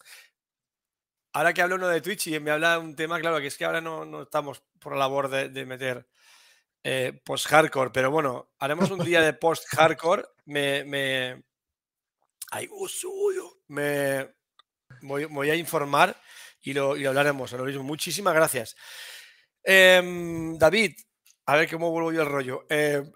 [1.33, 3.65] Ahora que hablo uno de Twitch y me habla un tema, claro, que es que
[3.65, 6.09] ahora no, no estamos por la labor de, de meter
[6.83, 10.25] eh, post-hardcore, pero bueno, haremos un día de post-hardcore.
[10.47, 10.85] Me.
[10.85, 11.43] me...
[12.51, 13.61] Ay, oh, suyo.
[13.69, 14.35] Me
[15.03, 16.19] voy, voy a informar
[16.71, 17.53] y lo, y lo hablaremos.
[17.53, 17.83] a lo mismo.
[17.83, 18.77] Muchísimas gracias.
[19.63, 20.97] Em, David,
[21.47, 22.67] a ver cómo vuelvo yo al rollo.
[22.69, 23.11] Em,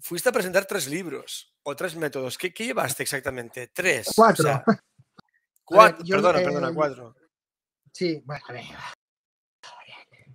[0.00, 2.38] fuiste a presentar tres libros o tres métodos.
[2.38, 3.68] ¿Qué, qué llevaste exactamente?
[3.68, 4.08] Tres.
[4.08, 4.44] o Cuatro.
[4.44, 4.64] sea,
[5.64, 6.04] cuatro.
[6.04, 7.16] yo, perdona, perdona, em, cuatro.
[7.92, 8.64] Sí, bueno, a ver.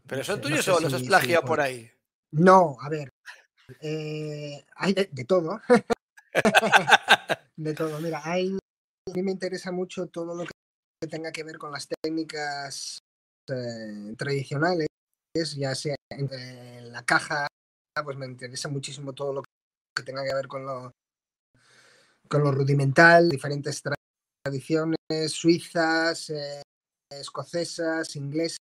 [0.07, 1.89] ¿Pero no son no tuyos sé o los si- has plagiado por- por ahí?
[2.31, 3.09] No, a ver.
[3.81, 5.59] eh, hay de, de todo.
[7.55, 7.99] de todo.
[8.01, 8.57] Mira, hay,
[9.07, 10.51] a mí me interesa mucho todo lo que
[11.09, 12.99] tenga que ver con las técnicas
[13.49, 14.87] eh, tradicionales,
[15.55, 17.47] ya sea en, la caja,
[18.03, 19.43] pues me interesa muchísimo todo lo
[19.95, 20.91] que tenga que ver con lo,
[22.29, 23.95] con lo rudimental, diferentes tra-
[24.43, 26.61] tradiciones suizas, eh,
[27.11, 28.59] escocesas, inglesas,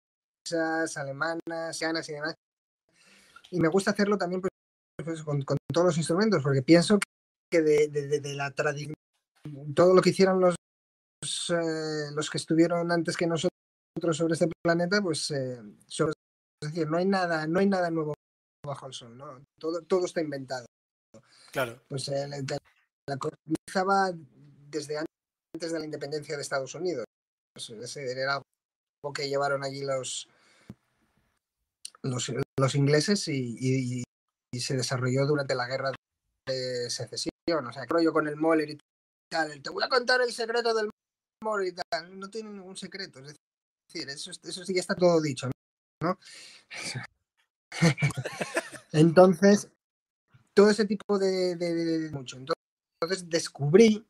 [0.95, 2.35] alemanas, ganas y demás.
[3.51, 4.51] Y me gusta hacerlo también pues,
[5.03, 6.99] pues, con, todos los instrumentos, porque pienso
[7.51, 8.95] que de la tradición,
[9.75, 10.55] todo lo que hicieron los,
[11.49, 13.51] eh, los que estuvieron antes que nosotros
[14.12, 16.13] sobre este planeta, pues eh, sobre-
[16.62, 18.13] es decir, no hay nada, no hay nada nuevo
[18.65, 19.43] bajo el sol, ¿no?
[19.59, 20.65] Todo, todo está inventado.
[21.51, 21.81] Claro.
[21.89, 22.38] Pues eh, la,
[23.07, 24.13] la
[24.71, 27.05] desde antes de la independencia de Estados Unidos.
[27.53, 30.27] Pues, ese era algo que llevaron allí los,
[32.03, 34.03] los, los ingleses y, y-
[34.53, 35.91] y se desarrolló durante la guerra
[36.47, 37.29] de secesión.
[37.67, 38.77] O sea, creo yo con el Moller y
[39.29, 39.62] tal.
[39.62, 40.89] Te voy a contar el secreto del
[41.63, 42.19] Y tal.
[42.19, 43.19] No tiene ningún secreto.
[43.19, 43.36] Es
[43.88, 45.49] decir, eso, eso sí ya está todo dicho,
[46.01, 46.17] ¿no?
[48.91, 49.69] Entonces,
[50.53, 52.38] todo ese tipo de, mucho.
[52.38, 54.06] Entonces descubrí,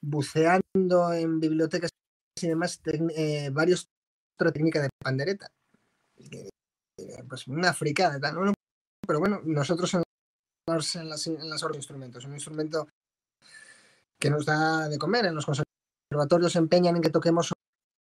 [0.00, 1.90] buceando en bibliotecas
[2.40, 2.80] y demás,
[3.14, 3.88] eh, varios
[4.34, 5.50] otra técnica de pandereta.
[6.18, 6.50] Eh,
[7.28, 8.18] Pues una fricada,
[9.06, 10.02] pero bueno, nosotros en
[10.68, 12.88] en las, en las de instrumentos, un instrumento
[14.18, 15.75] que nos da de comer, en los conservatorios
[16.48, 17.52] se empeñan en que toquemos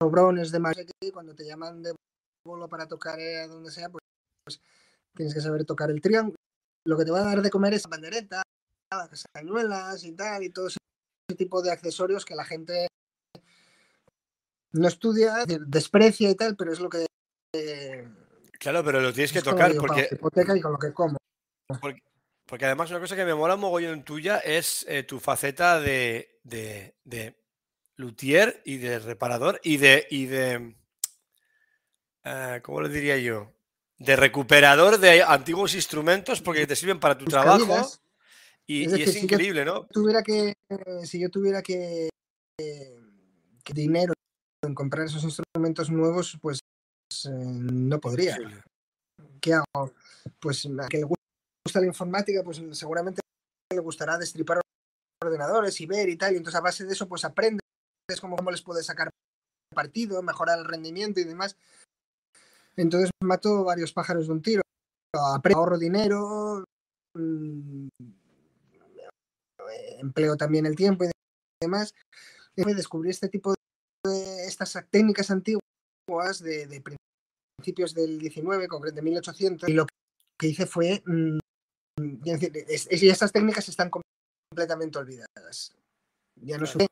[0.01, 1.93] sobrones de más y cuando te llaman de
[2.45, 4.03] bolo para tocar eh, a donde sea, pues,
[4.45, 4.61] pues
[5.15, 6.35] tienes que saber tocar el triángulo
[6.85, 8.41] lo que te va a dar de comer es bandereta,
[8.91, 10.77] las cañuelas y tal, y todo ese
[11.37, 12.87] tipo de accesorios que la gente
[14.71, 17.05] no estudia, desprecia y tal, pero es lo que...
[18.59, 20.09] claro, pero lo tienes que tocar porque...
[20.11, 21.17] Hipoteca y con lo que como.
[22.45, 26.39] Porque, además una cosa que me mola un mogollón tuya es eh, tu faceta de,
[26.43, 27.42] de, de,
[27.95, 30.07] luthier y de reparador y de...
[30.09, 30.75] Y de
[32.23, 33.51] eh, ¿Cómo lo diría yo?
[33.97, 37.89] De recuperador de antiguos instrumentos porque te sirven para tu trabajo.
[38.65, 39.85] Y es, increíble, ¿no?
[39.87, 40.53] Tuviera que,
[41.03, 42.09] si yo tuviera que,
[42.57, 44.13] que dinero
[44.63, 46.59] en comprar esos instrumentos nuevos, pues
[47.25, 48.37] eh, no podría.
[49.41, 49.93] ¿Qué hago?
[50.39, 53.21] Pues a que le gusta la informática, pues seguramente
[53.73, 54.61] le gustará destripar
[55.21, 57.62] ordenadores y ver y tal, y entonces a base de eso pues aprendes
[58.19, 59.09] cómo, cómo les puedes sacar
[59.73, 61.57] partido, mejorar el rendimiento y demás.
[62.75, 64.61] Entonces mato varios pájaros de un tiro.
[65.13, 66.63] Ahorro dinero,
[67.15, 67.87] mm,
[69.99, 71.11] empleo también el tiempo y
[71.61, 71.93] demás.
[72.55, 73.53] Y descubrí este tipo
[74.05, 75.61] de estas técnicas antiguas
[76.39, 76.83] de,
[77.57, 79.85] principios del 19, concretamente 1800, y lo
[80.37, 81.37] que hice fue, mm,
[82.25, 85.75] y estas técnicas están completamente olvidadas.
[86.41, 86.87] Ya no sé,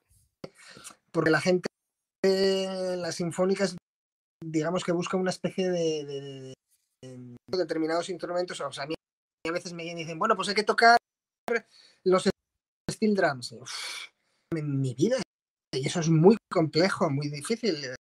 [1.11, 1.67] porque la gente,
[2.23, 3.75] las sinfónicas,
[4.43, 6.53] digamos que busca una especie de,
[7.47, 8.95] determinados instrumentos, o sea, a mí
[9.47, 10.97] a veces me dicen, bueno, pues hay que tocar
[12.05, 12.29] los
[12.89, 13.55] steel drums.
[14.53, 15.17] en mi vida
[15.73, 17.95] y eso es muy complejo, muy difícil.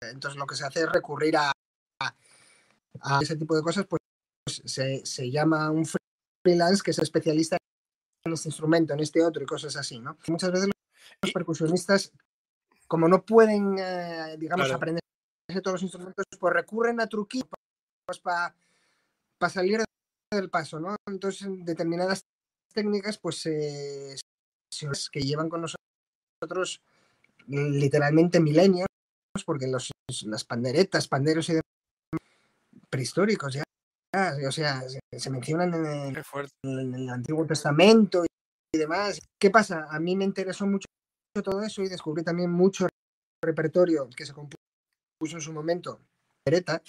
[0.00, 1.52] Entonces lo que se hace es recurrir a,
[3.00, 4.00] a, ese tipo de cosas, pues,
[4.64, 5.86] se, se, llama un
[6.44, 7.56] freelance que es especialista
[8.24, 10.16] en este instrumento, en este otro y cosas así, ¿no?
[10.28, 10.70] Muchas veces
[11.22, 12.12] los percusionistas,
[12.86, 15.02] como no pueden, eh, digamos, aprender
[15.62, 17.58] todos los instrumentos, pues recurren a truquitos
[18.06, 18.54] pues, para
[19.48, 19.84] salir
[20.32, 20.96] del paso, ¿no?
[21.06, 22.22] Entonces, determinadas
[22.72, 24.16] técnicas, pues, eh,
[25.12, 26.80] que llevan con nosotros
[27.46, 28.88] literalmente milenios,
[29.44, 29.90] porque los,
[30.24, 31.62] las panderetas, panderos y demás,
[32.90, 33.64] prehistóricos ya,
[34.46, 36.16] o sea, se, mencionan en
[36.62, 39.20] el, Antiguo Testamento y, demás.
[39.38, 39.86] ¿Qué pasa?
[39.90, 40.86] A mí me interesó mucho
[41.42, 42.86] todo eso y descubrí también mucho
[43.42, 44.56] repertorio que se compuso
[45.20, 46.00] en su momento,
[46.44, 46.82] pandereta,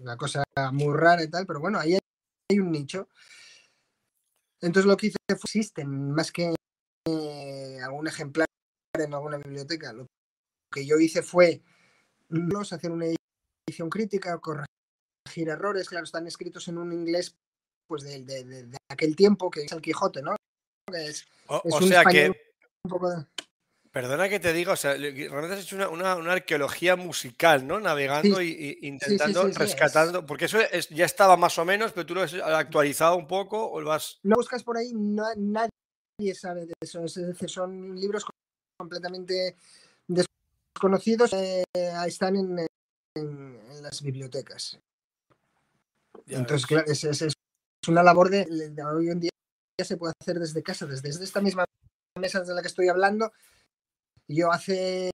[0.00, 1.98] una cosa muy rara y tal, pero bueno, ahí
[2.50, 3.08] hay un nicho.
[4.60, 6.54] Entonces lo que hice fue, existen más que
[7.08, 8.46] eh, algún ejemplar
[8.98, 9.92] en alguna biblioteca.
[9.92, 10.06] Lo
[10.72, 11.62] que yo hice fue
[12.70, 17.34] hacer una edición crítica, corregir errores, claro, están escritos en un inglés
[17.88, 20.36] pues de, aquel tiempo que es el Quijote, ¿no?
[21.48, 22.49] o, sea que...
[23.92, 27.80] Perdona que te diga, o sea, realmente has hecho una, arqueología musical, ¿no?
[27.80, 30.58] Navegando y, intentando, rescatando, porque eso
[30.90, 34.20] ya estaba más o menos, pero tú lo has actualizado un poco o lo vas...
[34.22, 35.70] No buscas por ahí, nadie
[36.34, 38.24] sabe de eso, es decir, son libros
[38.78, 39.56] completamente
[40.06, 41.64] desconocidos eh,
[42.06, 42.68] están en,
[43.82, 44.78] las bibliotecas.
[46.28, 47.32] Entonces, claro, es, es,
[47.88, 48.46] una labor de,
[48.84, 49.30] hoy en día
[49.82, 51.64] se puede hacer desde casa, desde, esta misma
[52.20, 53.32] mesa de la que estoy hablando.
[54.28, 55.10] Yo hace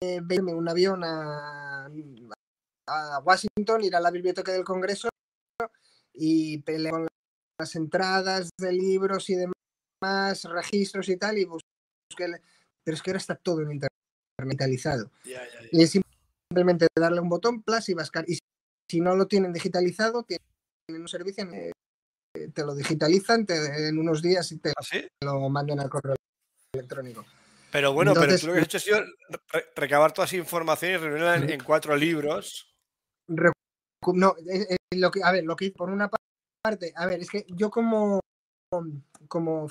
[0.00, 1.88] eh, verme un avión a,
[3.22, 5.08] Washington, ir a la biblioteca del Congreso
[6.12, 7.08] y pelear con
[7.60, 11.66] las entradas de libros y demás, registros y tal, y busqué
[12.84, 13.92] pero es que ahora está todo en internet
[14.42, 15.10] digitalizado.
[15.70, 15.90] Y es
[16.48, 18.24] simplemente darle un botón, plus y vascar.
[18.26, 18.38] Y
[18.90, 21.72] si no lo tienen digitalizado, tienen un servicio, eh,
[22.54, 24.82] te lo digitalizan en unos días y te ¿Ah,
[25.22, 26.16] lo mandan al correo
[26.78, 27.24] electrónico.
[27.70, 29.00] Pero bueno, pero tú lo que has hecho ha sido
[29.76, 32.74] recabar toda esa información y reunirla en, cuatro libros.
[33.26, 34.34] No,
[34.94, 36.10] lo que, a ver, lo que por una
[36.62, 38.20] parte, a ver, es que yo como,
[39.28, 39.68] como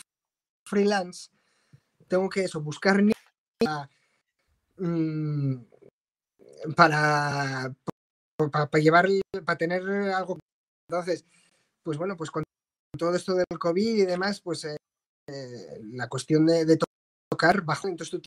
[0.67, 1.29] freelance
[2.07, 3.03] tengo que eso, buscar
[4.77, 5.55] mm,
[6.75, 7.73] para,
[8.37, 9.07] para, para, llevar,
[9.43, 9.81] para tener
[10.11, 10.37] algo.
[10.87, 11.25] Entonces,
[11.83, 12.43] pues bueno, pues con
[12.97, 14.77] todo esto del COVID y demás, pues eh,
[15.29, 16.77] eh, la cuestión de,
[17.29, 18.21] tocar bajo, entonces tú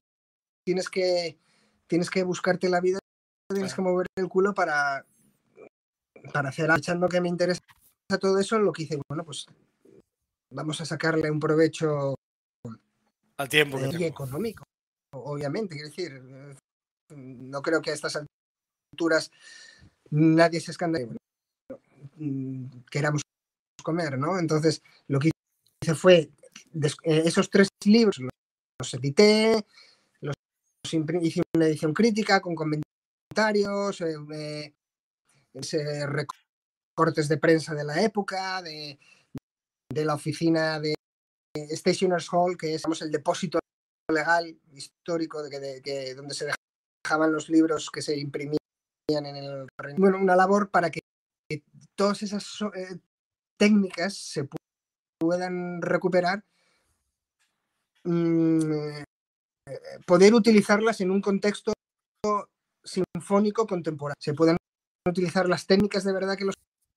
[0.65, 1.39] tienes que,
[1.87, 2.99] tienes que buscarte la vida,
[3.53, 5.05] tienes que mover el culo para,
[6.33, 7.61] para hacer, echando que me interesa
[8.21, 9.47] todo eso, lo que hice, bueno, pues
[10.53, 12.15] vamos a sacarle un provecho
[13.37, 14.65] al tiempo y económico,
[15.13, 15.75] obviamente.
[15.75, 16.23] Quiero decir,
[17.17, 18.21] no creo que a estas
[18.93, 19.31] alturas
[20.11, 21.17] nadie se escandalice
[22.91, 23.23] queramos
[23.83, 24.39] comer, ¿no?
[24.39, 25.31] Entonces, lo que
[25.83, 26.31] hice fue
[27.05, 28.21] eh, esos tres libros
[28.81, 29.65] los, edité,
[30.21, 30.35] los
[31.23, 34.75] hice una edición crítica con comentarios, eh,
[36.07, 38.99] recortes de prensa de la época, de
[39.93, 40.95] de la oficina de
[41.71, 43.59] Stationers Hall, que es el depósito
[44.11, 46.49] legal histórico de que, donde se
[47.05, 48.59] dejaban los libros que se imprimían
[49.09, 49.67] en el
[49.97, 51.01] bueno una labor para que
[51.97, 52.99] todas esas eh,
[53.59, 54.49] técnicas se
[55.19, 56.45] puedan recuperar
[58.05, 59.03] mm,
[60.07, 61.73] poder utilizarlas en un contexto
[62.85, 64.17] sinfónico contemporáneo.
[64.19, 64.57] Se pueden
[65.09, 66.55] utilizar las técnicas de verdad que los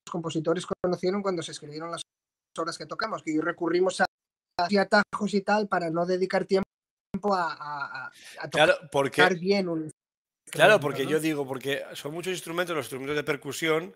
[0.09, 2.01] compositores conocieron cuando se escribieron las
[2.57, 4.05] obras que tocamos que recurrimos a,
[4.57, 6.67] atajos y tal para no dedicar tiempo
[7.33, 8.11] a,
[8.91, 9.91] tocar bien un
[10.51, 13.95] Claro, porque yo digo, porque son muchos instrumentos, los instrumentos de percusión,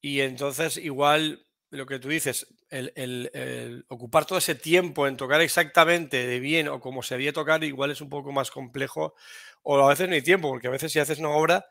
[0.00, 6.26] y entonces igual lo que tú dices, el, ocupar todo ese tiempo en tocar exactamente
[6.26, 9.14] de bien o como se debía tocar, igual es un poco más complejo,
[9.62, 11.66] o a veces no hay tiempo, porque a veces si haces una obra,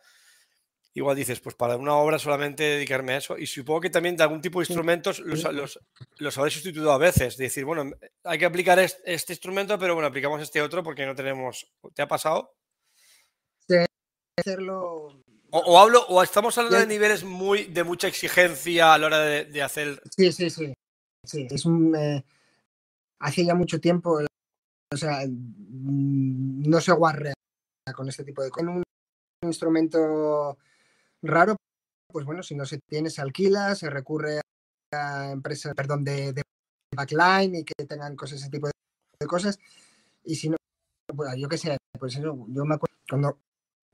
[0.93, 4.23] igual dices, pues para una obra solamente dedicarme a eso, y supongo que también de
[4.23, 5.79] algún tipo de instrumentos los, los,
[6.17, 7.91] los habréis sustituido a veces, decir, bueno,
[8.23, 12.01] hay que aplicar este, este instrumento, pero bueno, aplicamos este otro porque no tenemos, ¿te
[12.01, 12.53] ha pasado?
[14.37, 15.23] hacerlo.
[15.65, 19.61] O, hablo, o estamos hablando de niveles muy de mucha exigencia a la hora de,
[19.61, 20.01] hacer.
[20.15, 20.73] Sí, sí, sí.
[21.23, 21.95] Sí, es un.
[21.95, 22.23] Eh,
[23.19, 24.19] hace ya mucho tiempo.
[24.93, 27.33] O sea, mm, no se guarrea
[27.95, 28.69] con este tipo de cosas.
[28.69, 28.83] Un
[29.43, 30.57] instrumento
[31.21, 31.55] raro,
[32.11, 34.41] pues bueno, si no se tiene, se alquila, se recurre
[34.93, 36.41] a empresas, perdón, de,
[36.95, 39.59] backline y que tengan cosas, ese tipo de, cosas.
[40.23, 40.57] Y si no,
[41.13, 43.39] bueno, yo qué sé, pues eso, yo me acuerdo cuando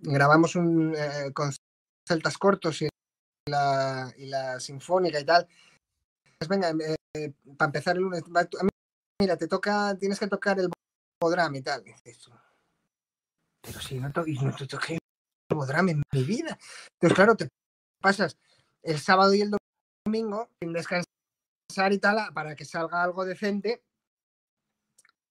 [0.04, 1.52] grabamos un, eh, con
[2.08, 2.90] celtas cortos y
[3.50, 5.48] la, y la sinfónica y tal.
[6.38, 6.72] Pues venga,
[7.16, 8.24] eh, para empezar el lunes,
[9.22, 10.70] mira, te toca, tienes que tocar el
[11.22, 11.84] bodram y tal.
[13.62, 16.58] Pero si no, to no te toqué el bodram en mi vida.
[16.96, 17.48] Entonces, claro, te
[18.02, 18.36] pasas
[18.82, 19.52] el sábado y el
[20.06, 21.08] domingo sin descansar
[21.92, 23.82] y tal para que salga algo decente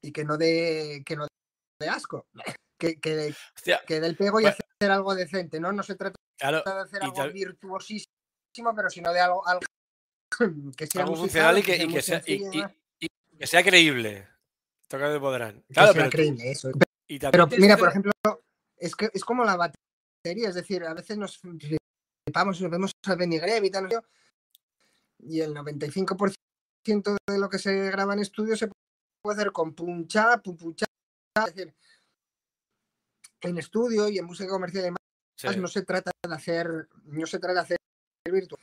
[0.03, 1.27] y que no dé que no
[1.79, 2.27] dé asco
[2.83, 3.35] que, que,
[3.87, 5.71] que del pego y hacer algo decente, ¿no?
[5.71, 9.63] No se trata de hacer algo virtuosísimo, pero sino de algo, algo
[10.77, 14.27] que sea funcional y que, que sea, que sea creíble.
[14.89, 15.65] Tocar de podrán.
[15.73, 16.71] Claro, pero, creíble, eso.
[17.07, 18.13] Pero, mira, por ejemplo,
[18.77, 22.93] es que es como la batería, es decir, a veces nos flipamos y nos vemos
[23.07, 23.89] a Benny y tal,
[25.21, 26.37] y el 95%
[26.85, 28.69] de lo que se graba en estudio se
[29.23, 30.87] puede hacer con puncha, pupucha,
[31.47, 31.75] es decir,
[33.43, 37.39] en estudio y en música comercial y demás, no se trata de hacer, no se
[37.39, 37.79] trata de hacer
[38.31, 38.63] virtual.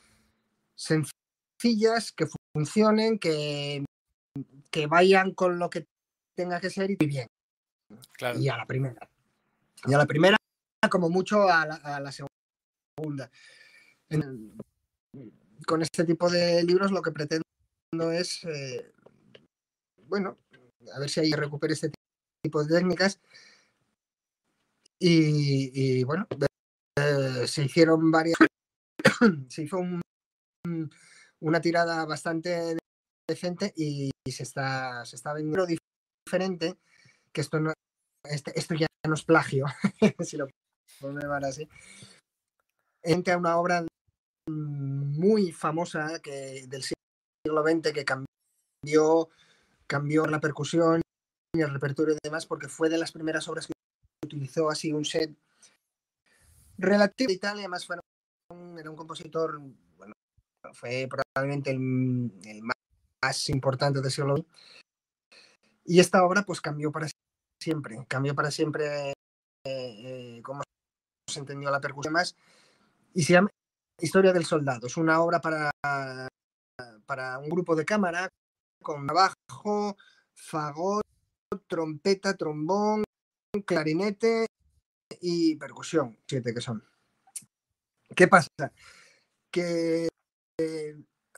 [0.75, 3.83] Sencillas, que funcionen, que,
[4.71, 5.85] que vayan con lo que
[6.35, 7.27] tenga que ser y bien.
[8.37, 9.09] Y a la primera.
[9.85, 10.37] Y a la primera,
[10.89, 13.29] como mucho a la, segunda.
[15.65, 17.43] con este tipo de libros lo que pretendo
[18.13, 18.93] es, eh,
[20.07, 20.37] bueno,
[20.93, 21.91] a ver si ahí recupere este
[22.41, 23.19] tipo de técnicas
[24.99, 26.27] y, bueno,
[26.97, 28.37] eh, se hicieron varias,
[29.47, 29.79] se hizo
[31.41, 32.77] una tirada bastante
[33.27, 36.77] decente y, se está se está vendiendo diferente,
[37.31, 37.73] que esto no
[38.23, 39.65] este, esto ya no es plagio,
[40.19, 40.47] si lo
[40.99, 41.67] podemos llamar así.
[43.01, 43.85] Entre una obra
[44.49, 49.29] muy famosa que del siglo XX que cambió
[49.87, 51.01] cambió la percusión
[51.55, 53.73] y el repertorio y demás porque fue de las primeras obras que
[54.23, 55.35] utilizó así un set
[56.77, 57.97] relativo de Italia, además fue
[58.77, 59.59] era un compositor,
[59.97, 60.13] bueno,
[60.73, 61.79] fue probablemente el,
[63.21, 64.45] más importante del siglo
[65.85, 67.07] Y esta obra pues cambió para
[67.61, 69.13] siempre, cambió para siempre eh,
[69.65, 70.63] eh, cómo
[71.29, 72.35] se entendió la percusión más.
[73.13, 73.49] Y se llama
[73.99, 74.87] Historia del Soldado.
[74.87, 75.71] Es una obra para,
[77.05, 78.29] para un grupo de cámara
[78.81, 79.97] con bajo,
[80.33, 81.03] fagot,
[81.67, 83.03] trompeta, trombón,
[83.65, 84.45] clarinete
[85.21, 86.83] y percusión, siete que son.
[88.15, 88.49] ¿Qué pasa?
[89.51, 90.07] Que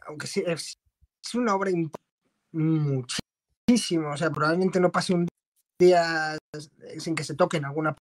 [0.08, 0.78] aunque sí, es,
[1.34, 1.72] una obra
[2.52, 5.28] muchísimo, o sea, probablemente no pase un
[5.80, 6.38] día
[7.00, 7.96] sin que se toque en alguna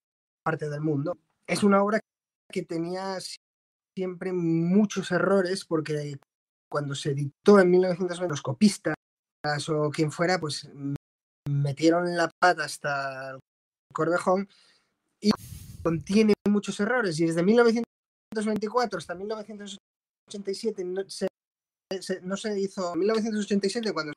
[0.43, 1.19] parte del mundo.
[1.47, 2.01] Es una obra
[2.51, 3.19] que tenía
[3.97, 6.19] siempre muchos errores porque
[6.71, 8.95] cuando se editó en 1990 los copistas
[9.69, 10.69] o quien fuera, pues
[11.49, 13.39] metieron la pata hasta
[13.99, 14.49] Corvejón
[15.21, 15.33] y
[15.83, 21.27] contiene muchos errores y desde 1924 hasta 1987 no se,
[22.23, 24.13] no se hizo, 1987 cuando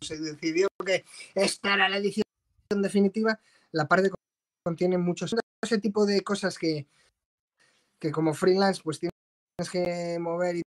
[0.00, 2.24] se decidió que esta era la edición
[2.80, 3.38] definitiva,
[3.72, 4.10] la parte
[4.64, 6.86] contiene muchos ese tipo de cosas que,
[8.00, 10.62] que como freelance pues tienes que mover y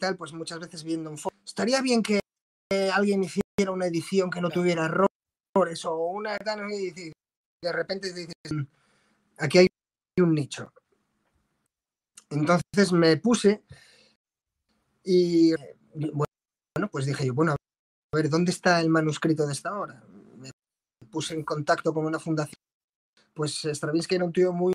[0.00, 1.36] tal, pues muchas veces viendo un fondo.
[1.44, 2.20] Estaría bien que
[2.90, 7.12] alguien hiciera una edición que no tuviera errores o una y
[7.62, 8.34] de repente dices,
[9.38, 9.68] aquí hay
[10.20, 10.72] un nicho.
[12.30, 13.62] Entonces me puse
[15.04, 15.52] y
[15.94, 20.02] bueno, pues dije yo, bueno, a ver, ¿dónde está el manuscrito de esta obra?
[20.36, 20.50] Me
[21.10, 22.60] puse en contacto con una fundación.
[23.34, 24.72] Pues Stravinsky era un tío muy,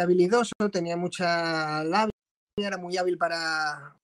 [0.00, 2.10] habilidoso, tenía mucha labia,
[2.56, 3.96] era muy hábil para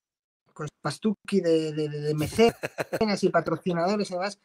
[0.53, 4.39] con pastuki de, mecenas y patrocinadores y demás.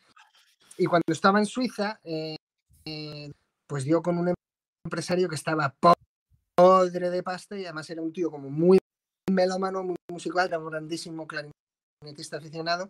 [0.78, 2.38] Y cuando estaba en Suiza, eh,
[3.68, 4.34] pues dio con un
[4.86, 5.76] empresario que estaba
[6.56, 8.78] podre de pasta y además era un tío como muy
[9.30, 12.90] melómano, muy musical, era un grandísimo clarinetista aficionado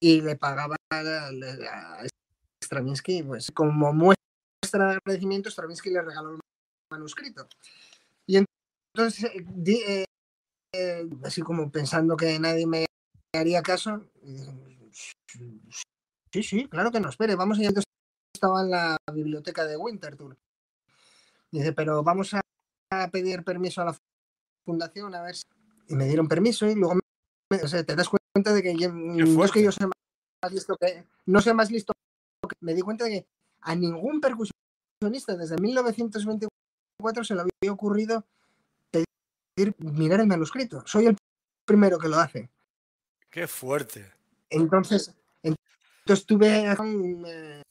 [0.00, 2.06] y le pagaba a,
[2.64, 6.40] Stravinsky, pues como muestra de agradecimiento, Stravinsky le regaló el
[6.90, 7.48] manuscrito.
[8.26, 8.44] Y
[8.94, 10.04] entonces, eh,
[10.74, 12.86] eh, así como pensando que nadie me
[13.34, 14.06] haría caso,
[16.32, 17.72] sí, sí, claro que no, espere, vamos a ir.
[18.38, 20.36] Estaba en la biblioteca de Winterthur.
[21.50, 23.96] Dice, pero vamos a pedir permiso a la
[24.64, 25.42] fundación a ver si...
[25.88, 27.00] Y me dieron permiso y luego
[27.50, 31.04] o sea, te das cuenta de que no es que yo sea más listo que
[31.26, 31.92] no sea más listo
[32.48, 33.26] que me di cuenta de que
[33.62, 38.24] a ningún percusionista desde 1924 se le había ocurrido
[38.92, 40.84] pedir mirar el manuscrito.
[40.86, 41.16] Soy el
[41.64, 42.48] primero que lo hace.
[43.30, 44.12] Qué fuerte.
[44.48, 45.12] Entonces,
[45.42, 47.62] entonces tuve eh,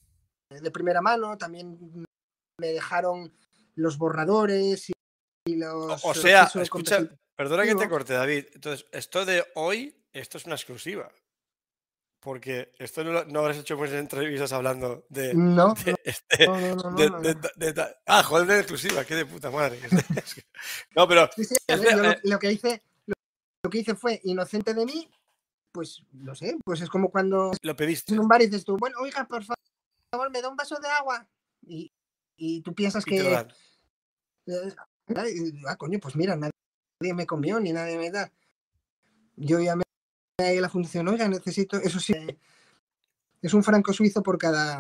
[0.50, 2.06] de primera mano, también
[2.60, 3.32] me dejaron
[3.76, 6.04] los borradores y los...
[6.04, 8.46] O, sea, escucha, perdona que te corte, David.
[8.54, 11.12] Entonces, esto de hoy, esto es una exclusiva.
[12.20, 15.34] Porque esto no, no habrás hecho muchas entrevistas hablando de.
[15.36, 15.76] No.
[16.04, 16.48] Este,
[18.08, 19.80] ah, joder, de exclusiva, qué de puta madre.
[20.96, 21.30] no, pero.
[21.68, 25.10] Eh lo, que hice, lo, que hice fue inocente de mí,
[25.72, 27.52] pues no sé, pues es como cuando.
[27.62, 28.14] Lo pediste.
[28.14, 29.57] En un bar y dices tú, bueno, oiga, por favor,
[30.30, 31.28] me da un vaso de agua.
[31.62, 31.92] Y,
[32.36, 33.18] y tú piensas que.
[34.48, 34.76] Eh,
[35.68, 38.32] ah, coño, pues mira, nadie me comió ni nadie me da.
[39.36, 39.84] Yo ya me
[40.40, 42.14] ahí la función, oiga, necesito, eso sí,
[43.42, 44.80] es un franco suizo por cada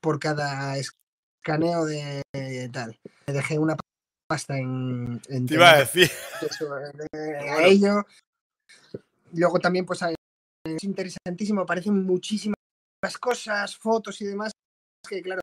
[0.00, 2.22] por cada escaneo de,
[2.72, 2.98] tal.
[3.26, 3.76] Me dejé una
[4.28, 6.10] pasta en, en Te iba a decir.
[7.40, 8.04] a ello.
[9.32, 10.00] Luego también, pues
[10.64, 12.57] es interesantísimo, aparecen muchísimas
[13.20, 14.52] cosas, fotos y demás,
[15.08, 15.40] que claro,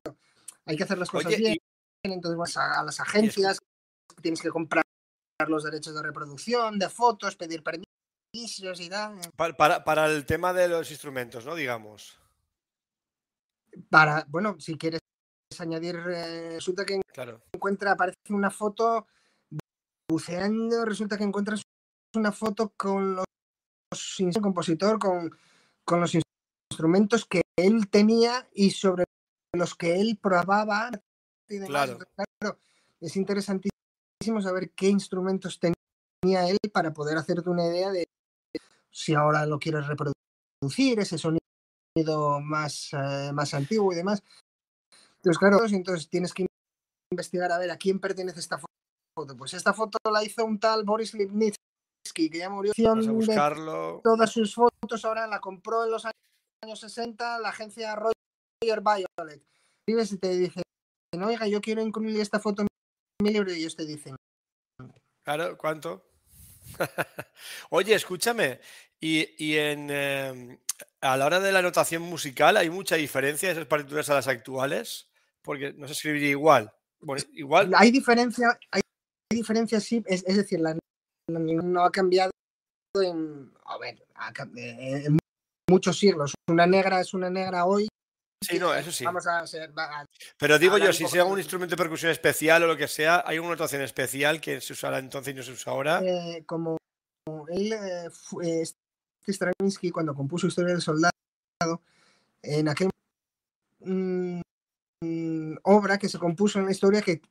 [0.65, 1.57] hay que hacer las cosas bien.
[2.03, 3.59] Entonces vas a, las agencias,
[4.21, 4.83] tienes que comprar
[5.47, 7.85] los derechos de reproducción, de fotos, pedir permiso
[9.35, 11.55] para, para, el tema de los instrumentos, ¿no?
[11.55, 12.19] Digamos.
[13.89, 14.99] Para, bueno, si quieres
[15.59, 17.41] añadir, eh, resulta que claro.
[17.53, 19.07] encuentra, aparece una foto
[20.09, 21.61] buceando, resulta que encuentras
[22.15, 23.25] una foto con los
[24.19, 25.31] el compositor, con,
[25.85, 26.15] con los
[26.75, 29.05] instrumentos que él tenía y sobre
[29.53, 30.91] los que él probaba.
[31.47, 31.99] Claro.
[32.15, 32.59] claro.
[32.99, 38.07] Es interesantísimo saber qué instrumentos tenía él para poder hacerte una idea de
[38.91, 41.39] si ahora lo quieres reproducir, ese sonido
[42.41, 44.21] más, eh, más antiguo y demás.
[45.17, 46.45] Entonces, claro, entonces tienes que
[47.11, 49.37] investigar a ver a quién pertenece esta foto.
[49.37, 52.73] Pues esta foto la hizo un tal Boris Lipnitsky, que ya murió.
[54.03, 56.15] Todas sus fotos ahora la compró en los años
[56.73, 59.43] 60 la agencia Roger Violet.
[59.87, 60.63] Y te dicen,
[61.21, 62.67] oiga, yo quiero incluir esta foto en
[63.21, 64.15] mi libro y ellos te dicen.
[65.23, 66.07] Claro, ¿cuánto?
[67.69, 68.59] Oye, escúchame,
[68.99, 70.57] y, en, em,
[71.01, 74.27] a la hora de la notación musical, ¿hay mucha diferencia de esas partituras a las
[74.27, 75.09] actuales?
[75.41, 76.73] Porque no se escribiría igual.
[76.99, 77.71] Bueno, igual.
[77.75, 78.81] Hay diferencia, hay
[79.31, 80.77] diferencia, sí, es, decir, la,
[81.27, 82.31] no ha cambiado
[82.95, 84.03] en, a ver,
[84.55, 85.17] en
[85.69, 86.33] muchos siglos.
[86.49, 87.87] Una negra es una negra hoy.
[88.43, 89.03] Sí, no, eso sí.
[89.05, 89.73] Vamos a ser,
[90.37, 93.39] Pero digo yo, si sea un instrumento de percusión especial o lo que sea, ¿hay
[93.39, 96.01] una notación especial que se usara entonces y no se usa ahora?
[96.03, 96.77] Eh, como
[97.47, 98.63] él, eh, fue,
[99.27, 101.11] Stravinsky cuando compuso Historia del Soldado,
[102.43, 102.89] en aquel
[103.79, 104.41] mm,
[105.63, 107.21] obra que se compuso en la historia que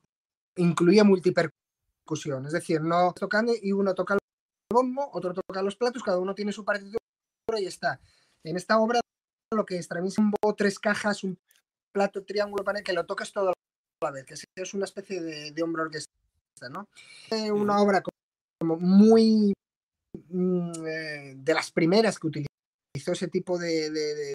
[0.56, 4.20] incluía multipercusión, es decir, no tocando y uno toca el
[4.72, 6.98] bombo, otro toca los platos, cada uno tiene su partitura
[7.58, 8.00] y está.
[8.44, 9.00] En esta obra
[9.52, 11.38] lo que Stravinsky bombo, tres cajas, un
[11.92, 13.54] plato, triángulo, para que lo toques todo a
[14.04, 16.10] la vez, que es una especie de, de hombro orquesta,
[16.70, 16.88] ¿no?
[17.52, 19.54] Una obra como muy
[20.28, 24.32] Mm, eh, de las primeras que utilizó ese tipo de,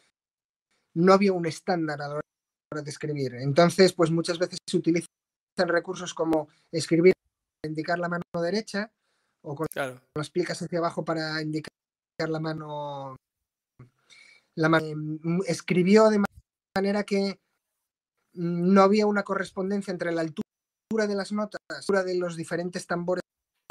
[0.95, 3.35] No había un estándar a la hora de escribir.
[3.35, 5.07] Entonces, pues muchas veces se utilizan
[5.57, 7.13] recursos como escribir,
[7.65, 8.91] indicar la mano derecha,
[9.43, 9.67] o con
[10.15, 11.69] las plicas hacia abajo para indicar
[12.17, 13.15] la mano
[15.47, 16.23] escribió de
[16.75, 17.39] manera que
[18.33, 22.87] no había una correspondencia entre la altura de las notas, la altura de los diferentes
[22.87, 23.23] tambores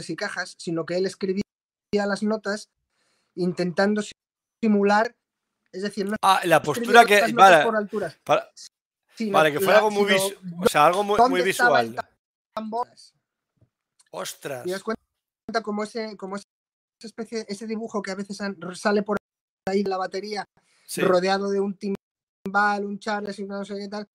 [0.06, 1.42] y cajas, sino que él escribía
[1.92, 2.68] las notas
[3.34, 4.02] intentando
[4.62, 5.14] simular,
[5.72, 10.12] es decir, no ah, la postura que vale, por alturas, vale, que fuera algo muy,
[10.12, 11.96] o sea, algo muy, visual.
[14.10, 14.66] Ostras.
[14.66, 16.44] Y das cuenta como ese, como esa
[17.02, 18.38] especie, ese dibujo que a veces
[18.74, 19.18] sale por
[19.68, 20.44] ahí de la batería,
[20.96, 24.08] rodeado de un timbal, un Charles y no sé qué tal.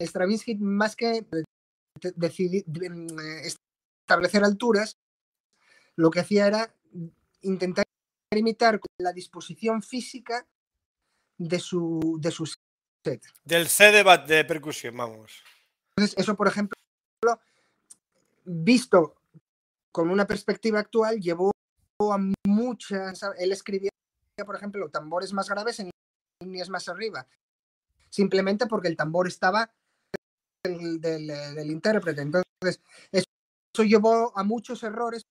[0.00, 1.26] Stravinsky, más que
[2.14, 2.64] decidir
[4.02, 4.96] establecer alturas,
[5.96, 6.74] lo que hacía era
[7.42, 7.84] intentar
[8.34, 10.46] imitar la disposición física
[11.38, 13.22] de su, de su set.
[13.44, 15.42] Del set de, de percusión, vamos.
[15.96, 16.76] Entonces, eso, por ejemplo,
[18.44, 19.16] visto
[19.90, 21.50] con una perspectiva actual, llevó
[22.12, 23.22] a muchas.
[23.38, 23.90] Él escribía,
[24.44, 25.90] por ejemplo, tambores más graves en
[26.42, 27.26] líneas más arriba,
[28.10, 29.70] simplemente porque el tambor estaba
[30.62, 32.22] del, del, intérprete.
[32.22, 32.80] Entonces,
[33.10, 35.22] eso llevó a muchos errores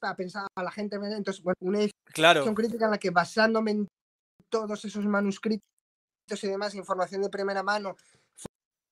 [0.00, 0.96] a pensar a la gente.
[0.96, 3.88] Entonces, bueno, una edición crítica en la que basándome en
[4.48, 5.62] todos esos manuscritos
[6.42, 7.96] y demás, información de primera mano,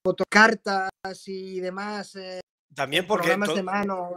[0.04, 0.90] fotocartas
[1.26, 2.14] y demás.
[2.16, 2.40] Eh,
[2.74, 3.28] También porque.
[3.28, 4.10] Programas de mano.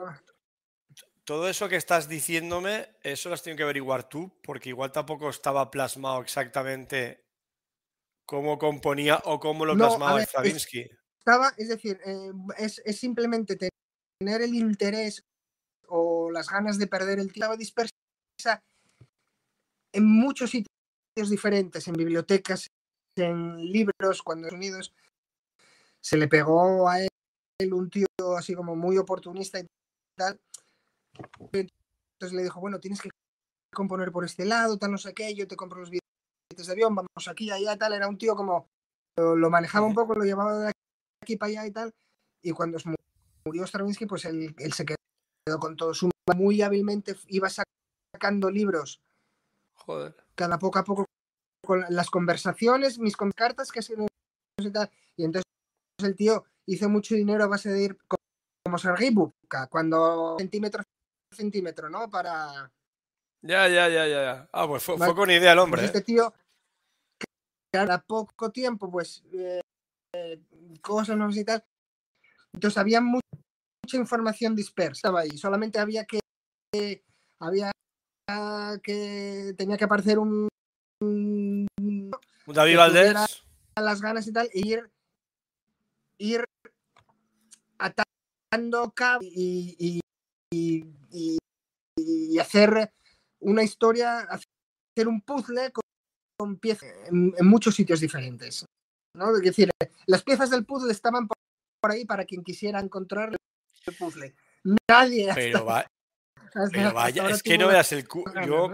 [1.30, 5.30] Todo eso que estás diciéndome, eso lo has tenido que averiguar tú, porque igual tampoco
[5.30, 7.24] estaba plasmado exactamente
[8.26, 10.90] cómo componía o cómo lo plasmaba Stravinsky.
[11.20, 15.24] Estaba, es decir, eh, es, es, simplemente tener el interés
[15.88, 17.94] o las ganas de perder el tiempo dispersa
[19.94, 22.66] en muchos sitios diferentes, en bibliotecas,
[23.18, 24.96] en libros, cuando en Unidos
[26.02, 29.68] se le pegó a él un tío así como muy oportunista y
[30.18, 30.40] tal.
[31.52, 33.10] Entonces le dijo, bueno, tienes que
[33.74, 36.96] componer por este lado, tal, no sé qué, yo te compro los billetes de avión,
[36.96, 37.94] vamos aquí, allá, tal.
[37.94, 38.70] Era un tío como,
[39.18, 40.72] lo, manejaba un poco, lo llevaba de
[41.22, 41.94] aquí para allá y tal.
[42.42, 42.78] Y cuando
[43.46, 49.02] murió Stravinsky, pues él, él se quedó con todo su muy hábilmente iba sacando libros
[49.76, 50.16] Joder.
[50.36, 51.06] cada poco a poco
[51.66, 53.82] con las conversaciones, mis cartas que
[55.16, 55.46] y entonces
[56.00, 60.84] el tío hizo mucho dinero a base de ir como Sergei Bubka, cuando centímetro
[61.32, 62.10] centímetro, ¿no?
[62.10, 62.72] Para
[63.42, 64.50] ya, ya, ya, ya.
[64.52, 65.82] Ah, pues fue, con idea el hombre.
[65.82, 66.04] Pues este ¿eh?
[66.04, 66.34] tío,
[67.72, 69.62] cada poco tiempo, pues, eh,
[70.82, 71.64] cosas no y tal.
[72.54, 73.22] Entonces había mucho
[73.94, 75.38] información dispersa estaba ahí.
[75.38, 76.20] Solamente había que
[77.40, 77.72] había
[78.84, 80.48] que tenía que aparecer un,
[81.02, 81.68] un
[82.46, 83.44] David Valdés
[83.76, 84.92] las ganas y tal e ir
[86.20, 86.46] ir
[87.80, 90.00] atando y, y,
[90.52, 91.38] y, y,
[92.40, 92.94] hacer
[93.42, 95.74] una historia hacer un puzzle
[96.38, 98.66] con, piezas en, muchos sitios diferentes
[99.14, 99.36] ¿no?
[99.36, 99.70] es decir
[100.06, 103.36] las piezas del puzzle estaban por ahí para quien quisiera encontrar
[103.92, 104.36] puzzle.
[104.90, 105.32] Nadie.
[105.34, 105.66] Pero,
[106.94, 108.08] vaya, es que no veas el.
[108.46, 108.72] Yo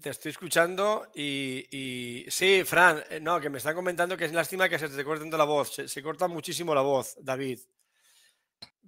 [0.00, 4.68] te estoy escuchando y, Sí, Fran, eh, no, que me están comentando que es lástima
[4.68, 5.74] que se te corte tanto la voz.
[5.74, 7.60] Se, corta muchísimo la voz, David.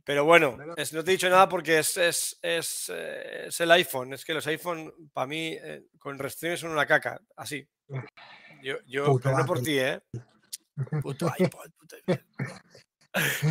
[0.05, 0.74] Pero bueno, no
[1.05, 4.14] te he dicho nada porque es, es, es, eh, el iPhone.
[4.14, 7.20] Es que los iPhone, para mí, eh, con restricciones son una caca.
[7.36, 7.68] Así.
[8.62, 10.01] Yo, yo no por ti, ¿eh?
[11.03, 12.18] Puto iPod, puto iPod.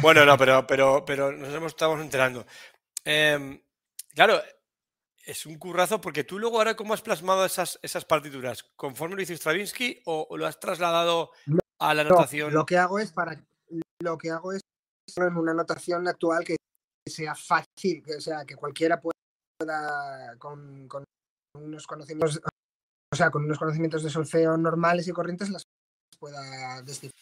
[0.02, 2.46] bueno, no, pero, pero, pero nos estamos enterando.
[3.06, 3.62] Em,
[4.16, 4.42] claro,
[5.26, 9.22] es un currazo porque tú luego ahora cómo has plasmado esas, esas partituras, conforme lo
[9.22, 11.32] hizo Stravinsky o, lo has trasladado
[11.78, 12.52] a la notación.
[12.52, 13.40] lo que hago es para
[14.02, 14.62] lo que hago es
[15.18, 16.56] en una notación actual que
[17.08, 21.04] sea fácil, que sea que cualquiera pueda con, con
[21.56, 22.40] unos conocimientos,
[23.12, 25.64] o sea, con unos conocimientos de solfeo normales y corrientes las
[26.20, 27.14] pueda descifrar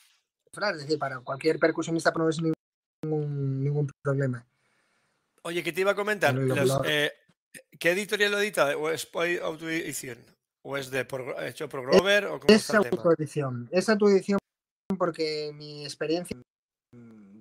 [0.74, 4.46] es decir, para cualquier percusionista no es ningún, ningún problema.
[5.44, 6.36] Oye, ¿qué te iba a comentar?
[6.86, 7.12] Eh,
[7.80, 8.76] ¿Qué editorial lo edita?
[8.76, 9.08] ¿O es
[9.42, 10.18] autoedición?
[10.64, 11.08] ¿O es de
[11.46, 12.26] hecho por Grover?
[12.26, 13.70] O es autoedición.
[13.72, 14.40] Es autoedición
[14.98, 16.36] porque mi experiencia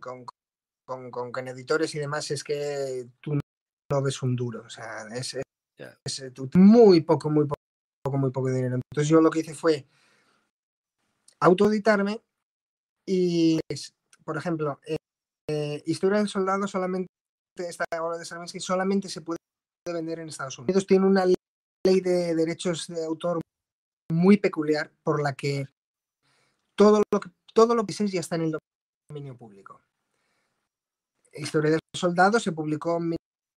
[0.07, 4.63] con, con, con, editores y demás es que tú no ves un duro.
[4.65, 5.37] O sea, es,
[6.55, 8.77] muy poco, muy poco, muy poco dinero.
[8.77, 9.87] Entonces yo lo que hice fue
[11.41, 12.23] autoeditarme
[13.07, 13.59] y,
[14.25, 17.09] por ejemplo, eh, Historia del Soldado solamente,
[17.57, 19.39] esta obra de Stravinsky solamente se puede
[19.93, 20.87] vender en Estados Unidos.
[20.87, 23.41] Tiene una ley de derechos de autor
[24.11, 25.69] muy peculiar por la que
[26.77, 28.59] todo lo que todo lo que dices ya está en el
[29.09, 29.81] dominio público.
[31.37, 33.17] Historia del Soldado se publicó en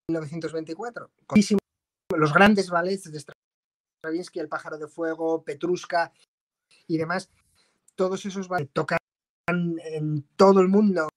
[0.10, 1.12] 1924.
[1.28, 6.12] Con los grandes ballets de Stravinsky, El pájaro de fuego, Petrushka
[6.88, 7.30] y demás,
[7.96, 8.98] todos esos tocan
[9.50, 11.10] en todo el mundo,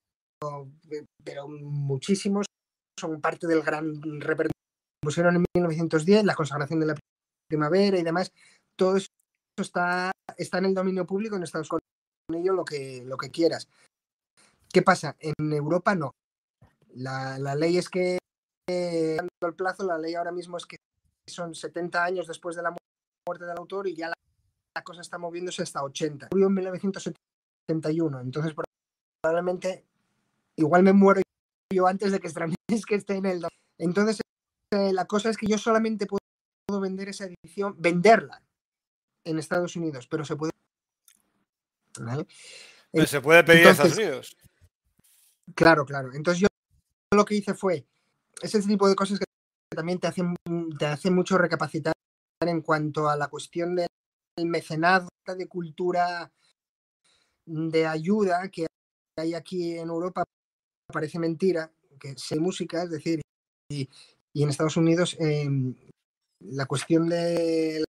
[1.25, 2.47] pero muchísimos
[2.99, 4.53] son parte del gran repertorio.
[5.03, 6.95] Pusieron en 1910 la consagración de la
[7.49, 8.33] primavera y demás.
[8.77, 9.09] Todo eso
[9.57, 11.83] está, está en el dominio público en Estados Unidos,
[12.29, 13.69] con ello lo que, lo que quieras.
[14.73, 15.17] ¿Qué pasa?
[15.19, 16.13] En Europa no.
[16.95, 18.18] La, la ley es que,
[18.68, 20.76] el plazo, la ley ahora mismo es que
[21.28, 22.74] son 70 años después de la
[23.26, 24.14] muerte del autor y ya la,
[24.74, 26.28] la cosa está moviéndose hasta 80.
[26.32, 28.55] Murió en 1971, entonces
[29.22, 29.84] probablemente
[30.57, 31.22] igual me muero
[31.72, 32.28] yo antes de que
[32.86, 33.47] que esté en el...
[33.78, 34.20] Entonces,
[34.72, 38.43] eh, la cosa es que yo solamente puedo vender esa edición, venderla
[39.24, 40.53] en Estados Unidos, pero se puede...
[42.93, 44.36] Pero se puede pedir en Estados Unidos.
[45.55, 46.12] Claro, claro.
[46.12, 46.49] Entonces yo
[47.17, 47.87] lo que hice fue
[48.43, 49.25] ese tipo de cosas que
[49.75, 50.35] también te hacen,
[50.79, 51.95] te hacen mucho recapacitar
[52.41, 53.89] en cuanto a la cuestión del
[54.47, 56.33] mecenado, de cultura
[57.47, 58.67] de ayuda que
[59.19, 60.25] hay aquí en Europa.
[60.93, 63.21] Parece mentira, que sé música, es decir,
[63.71, 63.89] y,
[64.35, 65.75] en Estados Unidos em,
[66.41, 67.85] la cuestión de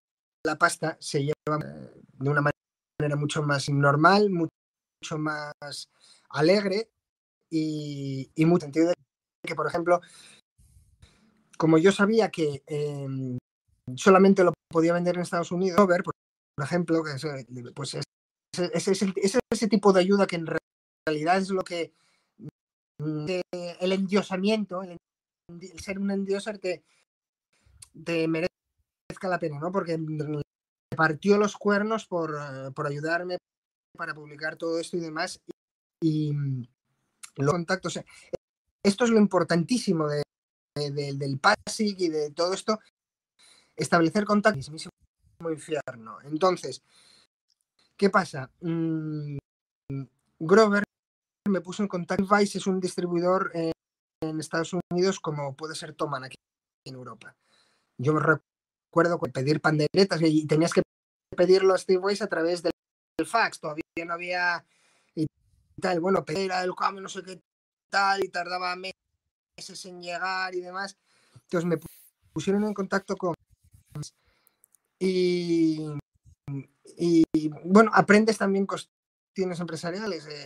[0.45, 5.89] la pasta se lleva de una manera mucho más normal, mucho más
[6.29, 6.91] alegre
[7.51, 8.95] y, y mucho sentido de
[9.45, 10.01] que, por ejemplo,
[11.57, 13.39] como yo sabía que em,
[13.97, 16.15] solamente lo podía vender en Estados Unidos, por,
[16.65, 18.05] ejemplo, que pues es,
[18.73, 20.47] ese tipo de ayuda que en
[21.07, 21.93] realidad es lo que
[22.99, 24.99] el endiosamiento, el,
[25.81, 26.85] ser un endiosar te,
[28.05, 29.73] te merezca la pena, ¿no?
[29.73, 29.99] Porque
[30.97, 33.39] partió los cuernos por, eh, por ayudarme
[33.97, 35.41] para publicar todo esto y demás.
[36.01, 36.33] Y,
[37.37, 37.99] los contactos.
[38.85, 40.23] Esto es lo importantísimo de,
[40.75, 42.81] del PASIC y de todo esto.
[43.77, 44.71] Establecer contactos.
[44.71, 44.91] Mismo
[45.51, 46.19] infierno.
[46.25, 46.83] Entonces,
[47.97, 48.51] ¿qué pasa?
[48.61, 49.39] Mm,
[50.39, 50.83] Grover
[51.49, 52.27] me puso en contacto.
[52.37, 56.37] Vice es un distribuidor en Estados Unidos como puede ser Toman aquí
[56.85, 57.37] en Europa.
[57.99, 60.83] Yo me recuerdo pedir panderetas y tenías que
[61.37, 62.73] pedirlo a Steve Weiss a través del,
[63.25, 63.61] fax.
[63.61, 64.65] Todavía no había
[65.15, 65.27] y
[65.81, 66.01] tal.
[66.01, 67.41] Bueno, pedir el cambio, no sé qué
[67.93, 70.97] tal, y tardaba meses en llegar y demás.
[71.35, 71.79] Entonces me
[72.33, 73.35] pusieron en contacto con.
[74.99, 75.79] Y,
[76.97, 77.25] y
[77.65, 80.27] bueno, aprendes también cuestiones empresariales.
[80.27, 80.45] Eh,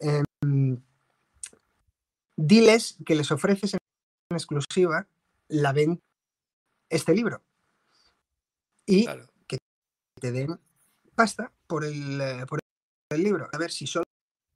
[0.00, 0.80] Em,
[2.36, 5.08] diles que les ofreces en exclusiva
[5.48, 6.02] la venta
[6.88, 7.42] este libro
[8.86, 9.06] y
[9.46, 9.58] que
[10.20, 10.58] te den
[11.14, 12.60] pasta por el, eh, por
[13.10, 13.48] el libro.
[13.52, 13.86] A ver si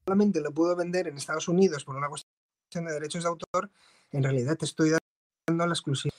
[0.04, 3.70] solamente lo puedo vender en Estados Unidos por una cuestión de derechos de autor,
[4.10, 4.92] en realidad te estoy
[5.48, 6.14] dando la exclusiva.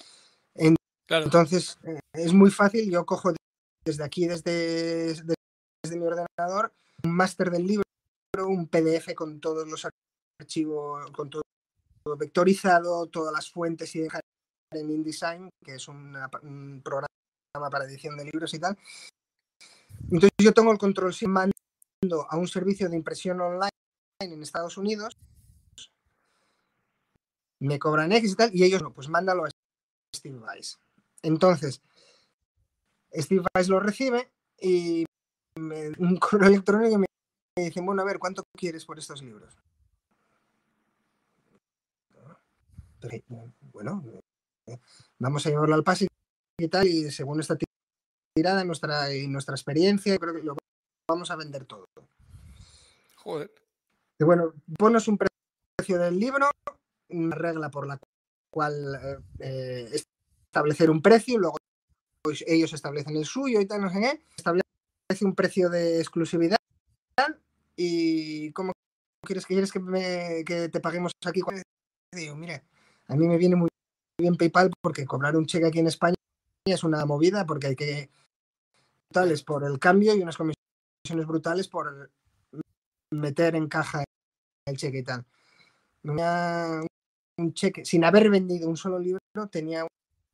[1.10, 3.34] Entonces, eh, es muy fácil, yo cojo
[3.86, 6.74] desde aquí, desde, desde mi ordenador,
[7.04, 7.84] un máster del libro
[8.42, 9.88] un PDF con todos los
[10.40, 11.44] archivos, con todo
[12.18, 14.22] vectorizado, todas las fuentes y dejar
[14.72, 17.08] en InDesign, que es un programa
[17.70, 18.78] para edición de libros y tal.
[20.06, 21.54] Entonces yo tengo el control sin mando
[22.28, 23.73] a un servicio de impresión online
[24.20, 25.18] en Estados Unidos,
[27.60, 29.50] me cobran X y tal, y ellos no, pues mándalo a
[30.16, 30.80] Steve Weiss.
[31.22, 31.82] Entonces,
[33.14, 35.06] Steve Weiss lo recibe y
[35.56, 37.06] un correo electrónico me
[37.56, 39.56] me dicen, bueno, a ver, ¿cuánto quieres por estos libros?
[43.74, 44.04] Bueno,
[45.20, 46.08] vamos a llevarlo al pase
[46.58, 47.58] y tal, y según esta
[48.34, 50.56] tirada nuestra, y nuestra experiencia, creo que lo
[51.08, 51.86] vamos a vender todo.
[53.18, 53.52] Joder.
[54.24, 56.50] Y bueno, ponos un precio del libro,
[57.10, 58.00] una regla por la
[58.50, 59.90] cual eh,
[60.48, 61.58] establecer un precio, luego
[62.22, 64.64] pues, ellos establecen el suyo y tal, no sé qué, establece
[65.26, 66.56] un precio de exclusividad
[67.76, 68.72] y ¿cómo
[69.28, 71.42] quieres que quieres que, te paguemos aquí?
[72.16, 72.64] Digo, mira,
[73.08, 73.68] a mí me viene muy
[74.18, 76.16] bien PayPal porque cobrar un cheque aquí en España
[76.64, 78.10] es una movida porque hay que
[79.10, 82.10] brutales por el cambio y unas comisiones brutales por
[83.12, 84.06] meter en caja
[84.66, 85.26] el cheque y tal.
[86.04, 89.20] un cheque, sin haber vendido un solo libro,
[89.52, 89.86] tenía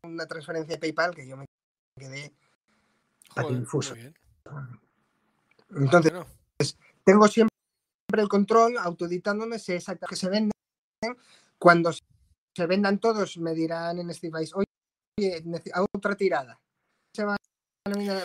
[0.04, 1.46] una transferencia de PayPal que yo me
[1.98, 2.34] quedé
[3.34, 3.96] confuso.
[5.76, 6.14] Entonces,
[7.04, 7.50] tengo siempre
[8.18, 10.52] el control, autoeditándome, sé exactamente que se venden.
[11.58, 15.44] Cuando se vendan todos, me dirán en Steve oye,
[15.94, 16.60] otra tirada.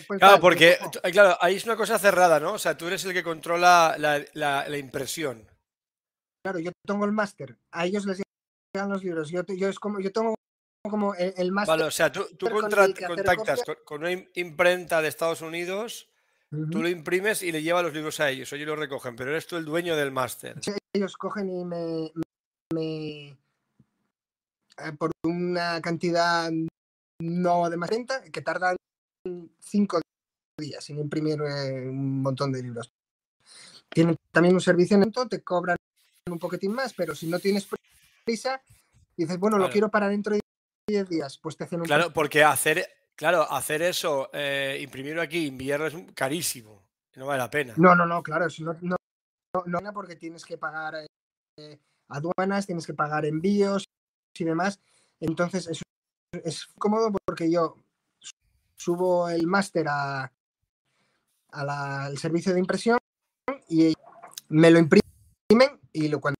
[0.07, 0.78] Pues claro, porque
[1.12, 2.55] claro, ahí es una cosa cerrada, ¿no?
[2.55, 5.46] O sea, tú eres el que controla la, impresión.
[6.45, 8.22] Claro, yo tengo el máster, a ellos les
[8.74, 9.30] llegan los libros.
[9.30, 10.34] Yo, yo, es como, yo tengo
[10.88, 11.72] como el, máster.
[11.72, 16.11] Vale, o sea, tú, contactas con, una imprenta de Estados Unidos
[16.70, 19.47] Tú lo imprimes y le llevas los libros a ellos, ellos lo recogen, pero eres
[19.47, 20.61] tú el dueño del máster.
[20.92, 22.12] Ellos cogen y me,
[22.72, 23.28] me
[24.78, 26.51] eh, por una cantidad
[27.20, 28.76] no de más renta, que tardan
[29.59, 30.01] cinco
[30.59, 32.92] días en imprimir eh, un montón de libros.
[33.88, 35.76] Tienen también un servicio en te cobran
[36.31, 37.68] un poquitín más, pero si no tienes
[38.25, 38.61] prisa,
[39.16, 40.41] dices, bueno, lo quiero para dentro de
[40.89, 41.87] 10 días, pues te hacen un...
[41.87, 46.83] Claro, porque hacer, claro, hacer eso, eh, imprimirlo aquí, enviarlo es carísimo,
[47.16, 47.75] no vale la pena.
[47.77, 48.97] No, no, no, claro, no, no,
[49.66, 51.07] no, no porque tienes que pagar
[51.59, 53.85] eh, aduanas, tienes que pagar envíos
[54.39, 54.81] y demás,
[55.20, 55.83] entonces es,
[56.43, 57.77] es cómodo porque yo
[58.77, 60.33] subo el máster a,
[61.51, 62.99] al servicio de impresión
[63.68, 63.93] y
[64.49, 66.36] me lo imprimen y lo, cuando,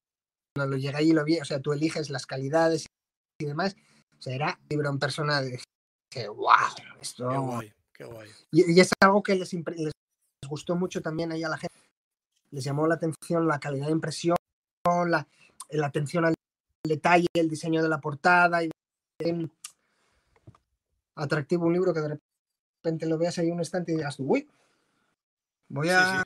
[0.57, 2.87] lo llega ahí lo vi, o sea, tú eliges las calidades
[3.41, 3.77] y demás,
[4.19, 5.61] o sea, era libro en persona de
[6.11, 6.49] que, wow,
[7.01, 7.29] esto...
[7.29, 8.31] Qué guay, qué guay.
[8.51, 9.93] Y, es algo que les, les,
[10.49, 11.79] gustó mucho también ahí a la gente,
[12.51, 14.37] les llamó la atención la calidad de impresión,
[14.85, 15.27] la,
[15.71, 16.35] la atención al
[16.87, 18.71] detalle, el diseño de la portada y
[21.15, 22.21] atractivo un libro que de
[22.83, 24.49] repente lo veas ahí un estante y digas, uy,
[25.69, 26.23] Voy a.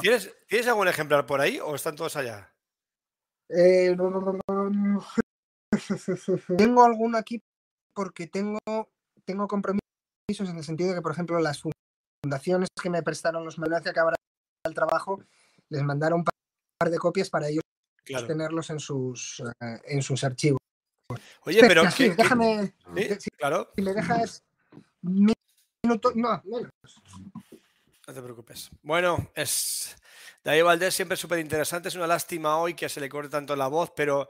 [0.00, 2.52] ¿Tienes, ¿Tienes, algún ejemplar por ahí o están todos allá?
[3.48, 3.96] Eh,
[6.58, 7.42] tengo alguno aquí
[7.94, 8.58] porque tengo,
[9.24, 9.80] tengo compromisos
[10.48, 11.62] en el sentido de que, por ejemplo, las
[12.22, 14.16] fundaciones que me prestaron los manuales que acabará
[14.64, 15.20] el trabajo
[15.68, 17.62] les mandaron un par de copias para ellos
[18.26, 20.60] tenerlos en sus, eh, en sus archivos.
[21.42, 21.82] Oye, pero.
[21.84, 22.74] déjame.
[23.36, 23.70] claro.
[23.74, 24.44] Si me dejas.
[25.02, 26.70] Minuto, no, menos.
[28.06, 28.70] No te preocupes.
[28.82, 29.96] Bueno, es
[30.44, 31.88] David Valdés siempre súper interesante.
[31.88, 34.28] Es una lástima hoy que se le corte tanto la voz, pero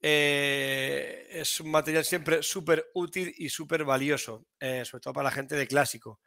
[0.00, 5.32] eh, es un material siempre súper útil y súper valioso, eh, sobre todo para la
[5.32, 6.20] gente de clásico.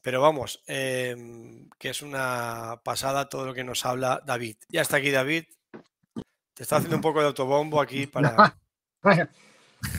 [0.00, 4.56] Pero vamos, em, que es una pasada todo lo que nos habla David.
[4.70, 5.44] Ya está aquí David.
[6.54, 8.56] Te está haciendo un poco de autobombo aquí para...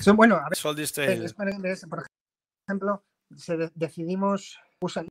[0.01, 0.57] Son, bueno, a ver,
[1.87, 2.03] por
[2.67, 3.05] ejemplo,
[3.75, 5.05] decidimos usar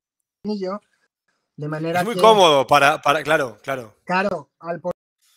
[0.44, 0.80] anillo
[1.56, 3.96] de manera es muy cómodo para, para, claro, claro.
[4.04, 4.80] Claro, al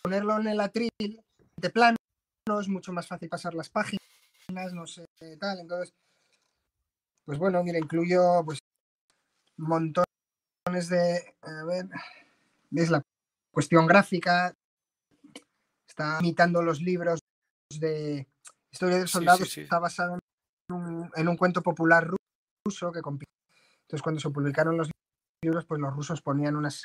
[0.02, 1.96] ponerlo en el atril de plano
[2.60, 4.00] es mucho más fácil pasar las páginas,
[4.72, 5.06] no sé,
[5.38, 5.60] tal.
[5.60, 5.94] Entonces,
[7.24, 8.58] pues bueno, mira, incluyo pues
[9.56, 10.04] montones
[10.88, 11.86] de, a ver,
[12.74, 13.02] es la
[13.50, 14.54] cuestión gráfica,
[15.88, 17.20] está imitando los libros
[17.78, 18.26] de
[18.70, 20.18] Historia del Soldado, está basado
[20.68, 22.08] en un, en un, cuento popular
[22.64, 24.90] ruso que Entonces, cuando se publicaron los
[25.42, 26.82] libros, pues los rusos ponían unas,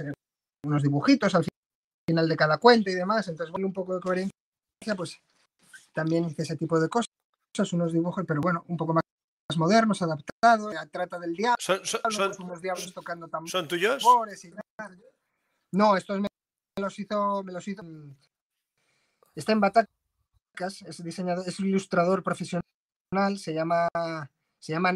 [0.64, 1.46] unos dibujitos al
[2.08, 5.20] final de cada cuento y demás, entonces bueno, un poco de coherencia, pues
[5.94, 7.10] también hice ese tipo de cosas,
[7.74, 9.04] unos dibujos, pero bueno, un poco más,
[9.58, 11.82] modernos, adaptados, trata del diablo, son,
[12.40, 13.52] unos diablos tocando tambores.
[13.52, 14.04] ¿Son tuyos?
[15.72, 16.28] no, estos me
[16.78, 17.84] los hizo, me los hizo,
[19.36, 22.64] está en Batacas, es diseñador, es ilustrador profesional,
[23.38, 23.88] se llama,
[24.60, 24.96] se llama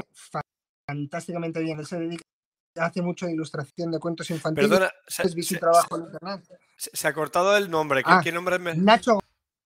[0.88, 2.24] fantásticamente bien, él se dedica
[2.76, 4.70] hace mucho ilustración de cuentos infantiles.
[4.70, 6.60] Perdona, se, trabajo en internet.
[6.78, 8.04] Se, ha cortado el nombre.
[8.04, 8.76] ¿Qué, ah, nombre me...
[8.76, 9.20] Nacho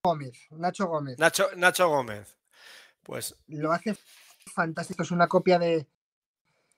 [0.04, 0.47] Gómez.
[0.51, 1.18] Nacho Gómez.
[1.20, 2.38] Nacho, Nacho Gómez.
[3.04, 3.36] Pues.
[3.47, 3.97] Lo hace
[4.54, 5.04] fantástico.
[5.04, 5.88] Es una copia de.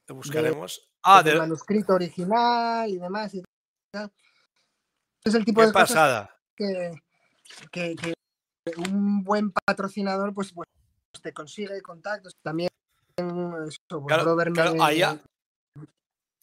[0.07, 0.89] Lo buscaremos.
[1.03, 3.33] ah, del manuscrito original y demás.
[5.23, 6.35] Es el tipo de pasada.
[6.55, 6.91] que,
[7.71, 8.13] que,
[8.77, 10.67] un buen patrocinador pues, pues
[11.21, 12.35] te consigue contactos.
[12.41, 12.69] También
[13.17, 15.01] eso, pues, claro, claro, ahí,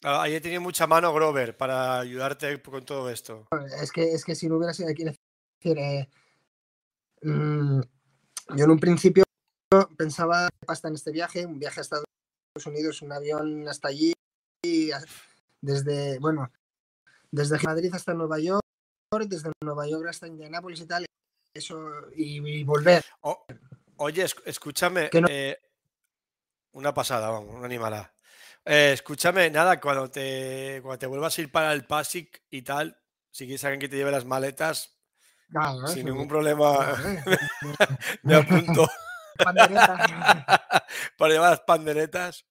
[0.03, 3.47] ahí he tenido mucha mano Grover para ayudarte con todo esto.
[3.81, 6.09] Es que, es que si no hubiera sido aquí, decir, eh,
[7.21, 7.81] mm,
[8.55, 9.23] yo en un principio
[9.97, 12.05] pensaba pasta en este viaje, un viaje a Estados
[12.65, 14.13] Unidos, un avión hasta allí,
[15.61, 16.51] desde, bueno,
[17.31, 18.61] desde Madrid hasta Nueva York,
[19.27, 21.05] desde Nueva York hasta Indianápolis y tal,
[21.53, 21.79] eso,
[22.15, 23.03] y, volver.
[23.97, 25.57] oye, escúchame, eh,
[26.73, 28.13] una pasada, vamos, una animalada.
[28.65, 32.97] Eh, escúchame, nada, cuando te, cuando te vuelvas a ir para el PASIC y tal,
[33.29, 34.97] si quieres alguien que te lleve las maletas,
[35.87, 36.95] sin ningún problema,
[38.23, 38.87] me apunto.
[41.17, 42.45] para llevar las panderetas.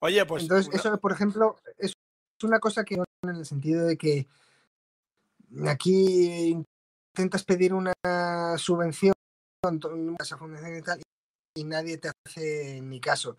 [0.00, 0.44] Oye, pues.
[0.44, 1.94] Entonces, eso, por ejemplo, es
[2.42, 4.26] una cosa que en el sentido de que
[5.66, 6.56] aquí
[7.14, 7.92] intentas pedir una
[8.58, 9.14] subvención
[9.62, 11.00] y tal,
[11.54, 13.36] y nadie te hace ni caso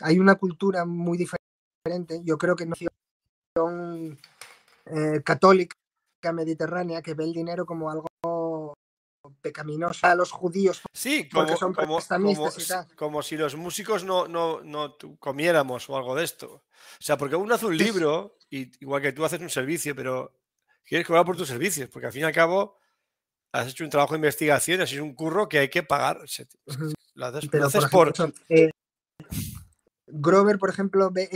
[0.00, 2.20] hay una cultura muy diferente.
[2.24, 4.18] Yo creo que no nación
[4.86, 5.76] eh, católica
[6.32, 8.74] mediterránea que ve el dinero como algo
[9.40, 10.82] pecaminoso a los judíos.
[10.92, 12.50] Sí, como, son como, como,
[12.96, 16.64] como, si los músicos no, no, no comiéramos o algo de esto.
[16.98, 20.32] O sea, porque uno hace un libro, y igual que tú haces un servicio, pero
[20.84, 22.78] quieres cobrar por tus servicios, porque al fin y al cabo
[23.52, 26.20] has hecho un trabajo de investigación, has hecho un curro que hay que pagar.
[27.14, 28.12] Lo haces, Pero, haces por
[28.48, 28.70] eh,
[30.10, 31.28] Grover, por ejemplo, ve,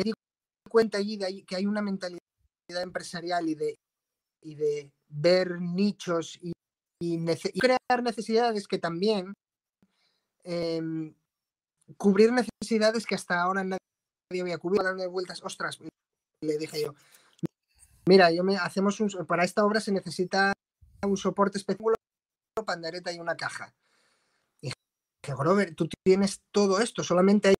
[0.68, 2.18] cuenta allí de que hay una mentalidad
[2.82, 3.78] empresarial y de,
[4.42, 6.52] y de ver nichos y,
[7.60, 9.34] crear necesidades que también
[10.44, 11.12] em,
[11.96, 15.80] cubrir necesidades que hasta ahora nadie había cubierto, dando vueltas, ostras,
[16.42, 16.94] le dije yo,
[18.06, 20.52] mira, yo me hacemos un, para esta obra se necesita
[21.04, 21.92] un soporte específico,
[22.64, 23.74] pandereta y una caja.
[24.60, 27.54] Y dije, Grover, tú tienes todo esto, solamente hay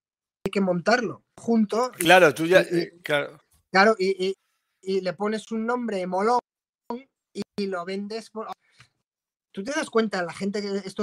[0.53, 1.91] que montarlo junto.
[1.99, 2.63] y- Claro, tú ya.
[2.63, 3.41] y- y- eh, claro.
[3.73, 4.37] Claro, y,
[4.83, 6.39] y- le pones un nombre molón
[7.35, 8.47] y, y lo vendes por...
[9.53, 11.03] Tú te das cuenta, la gente que esto...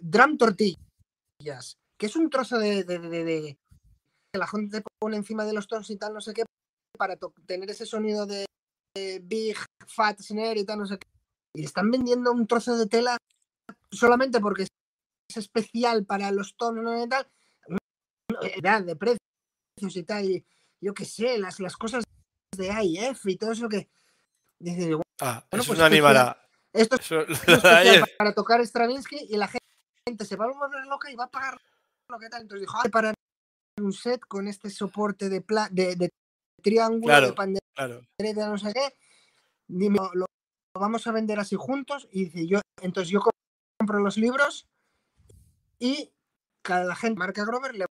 [0.00, 3.58] Drum tortillas, que es un trozo de, de, de- de-
[4.32, 6.44] que la gente pone encima de los tonos y tal, no sé qué,
[6.96, 7.16] para
[7.46, 8.46] tener ese sonido de,
[8.96, 9.56] de big,
[9.86, 11.08] fat, snare y tal, no sé qué.
[11.56, 13.16] Y están vendiendo un trozo de tela
[13.90, 17.02] solamente porque es especial para los tonos ¿no?
[17.04, 17.26] y tal,
[18.40, 20.44] de precios y tal, y
[20.80, 22.04] yo qué sé, las, las cosas
[22.56, 23.88] de AIF y todo eso que...
[24.58, 26.48] Dice, bueno, Ah, Bueno, es pues una especial- animala.
[26.72, 28.00] esto es Eso, lo de especial ayer.
[28.00, 31.30] pa- para tocar Stravinsky y la gente se va a volver loca y va a
[31.30, 31.58] pagar
[32.08, 32.42] lo que tal.
[32.42, 33.12] Entonces dijo, hay para
[33.78, 36.10] un set con este soporte de, pla- de, de
[36.62, 37.26] triángulo, Claro.
[37.28, 38.02] de pandereta, Claro.
[38.50, 38.94] no sé qué.
[39.68, 40.26] Dime, lo, lo
[40.80, 42.08] vamos a vender así juntos.
[42.12, 43.20] Y dice, yo, entonces yo
[43.78, 44.66] compro los libros
[45.78, 46.12] y
[46.62, 47.86] cada gente marca Grover le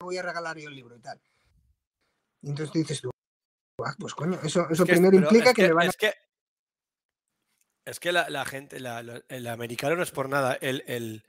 [0.00, 1.20] voy a regalar yo el libro y tal.
[2.42, 3.10] Y entonces tú dices tú,
[3.84, 5.90] "Ah, pues coño, eso, eso Es que- primero implica es que, me van a...
[5.90, 6.14] es que,
[7.86, 10.58] es que la, la gente, la- la- el americano no es por nada.
[10.60, 11.24] El, el-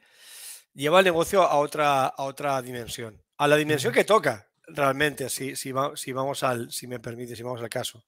[0.74, 3.22] lleva el negocio a otra, a otra dimensión.
[3.38, 7.36] A la dimensión que toca, realmente, si, si, va- si vamos al, si me permite,
[7.36, 8.06] si vamos al caso.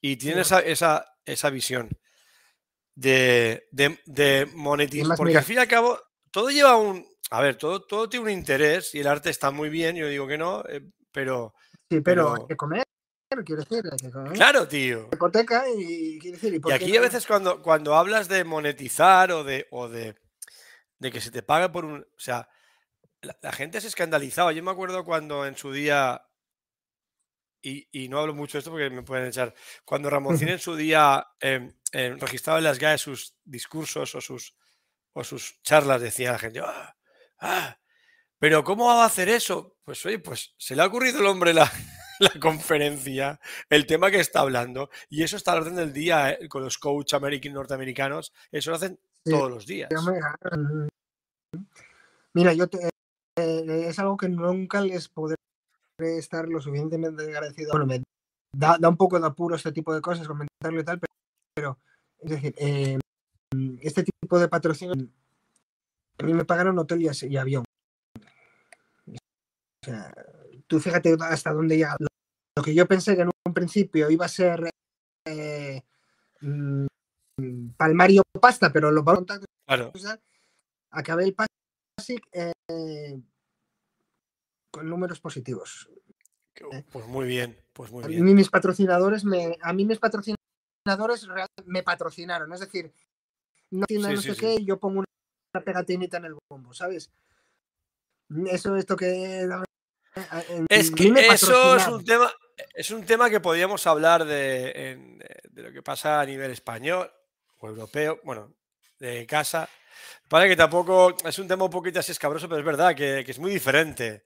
[0.00, 1.88] Y tiene esa, esa, esa visión
[2.94, 5.16] de, de, de monetizar.
[5.16, 5.40] Porque mira.
[5.40, 6.00] al fin y al cabo,
[6.30, 7.06] todo lleva un.
[7.30, 10.26] A ver, todo, todo tiene un interés y el arte está muy bien, yo digo
[10.26, 11.54] que no, eh, pero.
[11.90, 12.84] Sí, pero, pero- hay que comer,
[13.44, 14.32] quiero decir, hay que comer.
[14.32, 15.08] Claro, tío.
[15.76, 19.32] y, quiero decir, ¿y, por Y qué aquí a veces cuando, cuando hablas de monetizar
[19.32, 20.16] o de, o de,
[20.98, 22.00] de que se te pague por un...
[22.00, 22.48] O sea,
[23.20, 24.52] la, la gente se escandalizaba.
[24.52, 26.22] Yo me acuerdo cuando en su día...
[27.60, 29.52] Y, y no hablo mucho de esto porque me pueden echar.
[29.84, 34.54] Cuando Ramoncín en su día em, em, registraba en las GAE sus discursos o sus,
[35.18, 36.96] o sus charlas, decía la gente, "Ah,
[37.40, 37.78] ah,
[38.38, 39.76] pero ¿cómo va a hacer eso?
[39.84, 41.64] Pues oye, pues se le ha ocurrido el hombre la,
[42.20, 46.48] la conferencia, el tema que está hablando, y eso está al orden del día ¿eh?
[46.48, 49.90] con los coach americanos norteamericanos, eso lo hacen Sí, todos los días.
[52.34, 52.88] Mira, yo te-
[53.38, 55.34] eh, es algo que nunca les podré
[56.00, 57.70] estar lo suficientemente agradecido.
[57.72, 58.02] Bueno, me
[58.56, 61.08] da, da un poco de apuro este tipo de cosas, comentarlo y tal, pero,
[61.54, 61.78] pero,
[62.20, 62.98] es decir, eh,
[63.80, 64.94] este tipo de patrocinio,
[66.18, 67.64] a mí me pagaron hotel y, y avión.
[69.06, 70.12] O sea,
[70.66, 71.96] tú fíjate hasta dónde llega.
[71.98, 74.70] Lo, que yo pensé que en un principio iba a ser
[75.24, 75.82] eh,
[76.40, 76.86] mm,
[77.76, 79.92] palmario pasta, pero lo vamos a Claro,
[80.90, 83.20] acabé el Pasic eh,
[84.70, 85.88] con números positivos.
[86.90, 88.24] pues muy bien, pues muy A bien.
[88.24, 91.28] mí mis patrocinadores me, a mí mis patrocinadores
[91.66, 92.92] me patrocinaron, es decir,
[93.70, 94.40] no tienda Sí, no sí, sé sí.
[94.40, 95.00] qué, yo pongo
[95.54, 97.10] una pegatinita en el bombo, ¿sabes?
[98.46, 99.46] Eso que
[100.68, 102.30] Es a que mí me eso es un tema,
[102.74, 107.10] es un tema que podríamos hablar de, en- de lo que pasa a nivel español
[107.58, 108.52] o europeo, bueno,
[108.98, 109.68] de casa.
[110.28, 113.30] Para que tampoco es un tema un poquito así escabroso, pero es verdad que, que
[113.30, 114.24] es muy diferente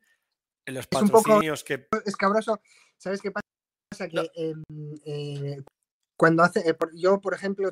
[0.66, 2.60] en los Es un poco- patrocinios que escabroso.
[2.98, 4.08] ¿Sabes qué pasa?
[4.08, 4.22] Que No.
[4.34, 4.62] em,
[5.04, 5.62] eh,
[6.16, 7.70] cuando hace, eh, yo, por ejemplo,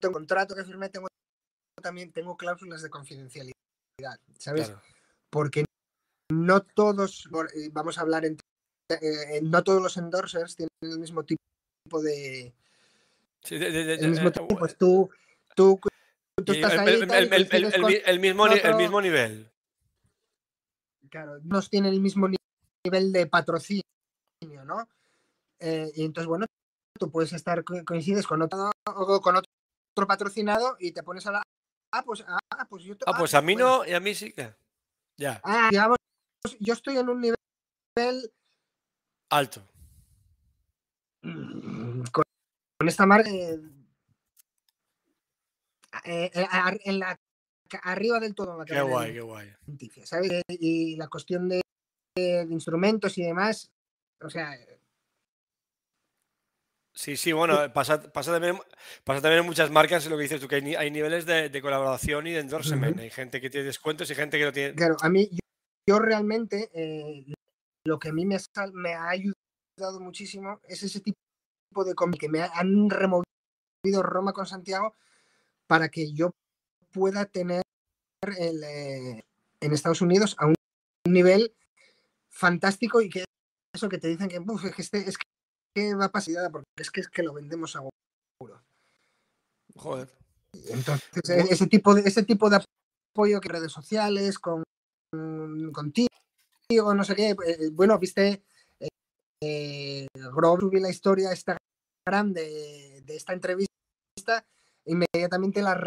[0.00, 1.08] tengo contrato que firmé, tengo
[1.82, 3.54] también tengo cláusulas de confidencialidad,
[4.38, 4.66] ¿sabes?
[4.68, 4.82] claro,
[5.30, 5.64] Porque
[6.32, 8.36] no todos, eh, vamos a hablar en,
[8.90, 11.40] eh, no todos los endorsers tienen el mismo tipo
[12.02, 12.52] de,
[13.44, 15.10] sí, de- de- de- el mismo eh, tipo, pues tú,
[15.54, 15.78] tú,
[16.44, 17.14] tú y estás el, ahí con- mismo,
[18.70, 19.50] el mismo nivel.
[21.10, 22.36] claro, no tienen el mismo ni-
[22.84, 23.82] nivel de patrocinio,
[24.64, 24.88] ¿no?
[25.60, 26.46] Eh, y entonces, bueno,
[26.98, 29.50] tú puedes estar, co- coincides con otro, con otro,
[29.98, 31.42] otro patrocinado y te pones a la...
[31.92, 32.94] Ah, pues, ah, pues yo...
[33.06, 34.54] Ah, pues a mí bueno, no y a mí sí que.
[35.16, 35.96] Ya, Ah, digamos,
[36.60, 38.30] yo estoy en un nivel
[39.30, 39.62] alto.
[41.22, 42.24] mm, con,
[42.78, 43.58] con esta marca eh,
[46.04, 47.16] eh, eh, en la
[47.82, 49.52] arriba del todo en la Qué guay, qué guay.
[50.04, 50.42] ¿sabes?
[50.48, 51.60] Y la cuestión de,
[52.16, 53.68] de instrumentos y demás,
[54.22, 54.56] o sea,
[56.98, 58.58] Sí, sí, bueno, pasa, pasa, también,
[59.04, 62.32] pasa también en muchas marcas lo que dices tú, que hay, niveles de, colaboración y
[62.32, 62.98] de endorsement.
[62.98, 64.74] Hay gente que tiene descuentos y gente que no tiene.
[64.74, 65.30] Claro, a mí,
[65.86, 67.24] yo, realmente, eh,
[67.84, 68.36] lo que a mí me,
[68.72, 74.46] me ha ayudado muchísimo es ese tipo de cómic que me han removido Roma con
[74.46, 74.96] Santiago
[75.68, 76.32] para que yo
[76.90, 77.62] pueda tener
[78.36, 79.24] el, eh,
[79.60, 80.56] en Estados Unidos a un
[81.06, 81.54] nivel
[82.28, 83.24] fantástico y que
[83.72, 85.27] eso que te dicen que, es que, este, es que
[85.94, 88.62] va a pasar porque es que es que lo vendemos a seguro.
[89.76, 90.08] Joder.
[90.70, 92.60] Entonces, ese tipo de ese tipo de
[93.14, 94.62] apoyo que redes sociales, con
[95.72, 97.30] contigo, no sé qué.
[97.30, 98.42] Eh, bueno, viste,
[98.80, 98.88] eh,
[99.42, 100.06] eh
[100.60, 101.56] subí la historia esta
[102.06, 104.44] grande de, esta entrevista,
[104.84, 105.78] inmediatamente las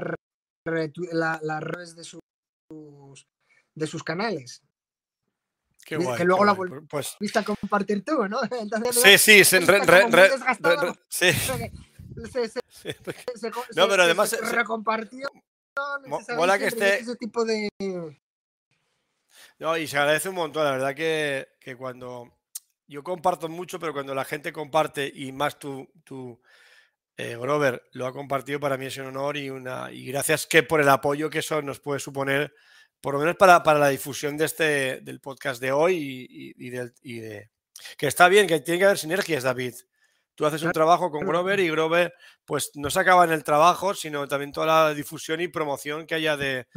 [0.66, 2.22] la, redes de sus
[3.76, 4.62] de sus canales.
[5.86, 7.36] Qué guay, que luego la volviste pues...
[7.36, 8.40] a compartir tú, ¿no?
[8.92, 10.32] sí, sí, se, re, re,
[11.10, 11.32] sí.
[12.32, 12.60] Se, se,
[13.36, 15.30] se, no, pero además se, recompartió.
[16.36, 17.00] Mola que esté.
[17.00, 17.70] Ese tipo de.
[19.58, 22.38] No, y se agradece un montón, la verdad que, que cuando.
[22.86, 26.42] Yo comparto mucho, pero cuando la gente comparte y más tú, tú
[27.16, 30.64] eh, Grover, lo ha compartido, para mí es un honor y, una, y gracias que
[30.64, 32.54] por el apoyo que eso nos puede suponer
[33.02, 36.94] por lo menos para, para la difusión de este, del podcast de hoy y, del,
[37.02, 37.50] y, de...
[37.98, 39.74] Que está bien, que tiene que haber sinergias, David.
[40.36, 42.14] Tú haces un trabajo con Grover y Grover
[42.46, 46.16] pues no se acaba en el trabajo, sino también toda la difusión y promoción que
[46.16, 46.68] haya de,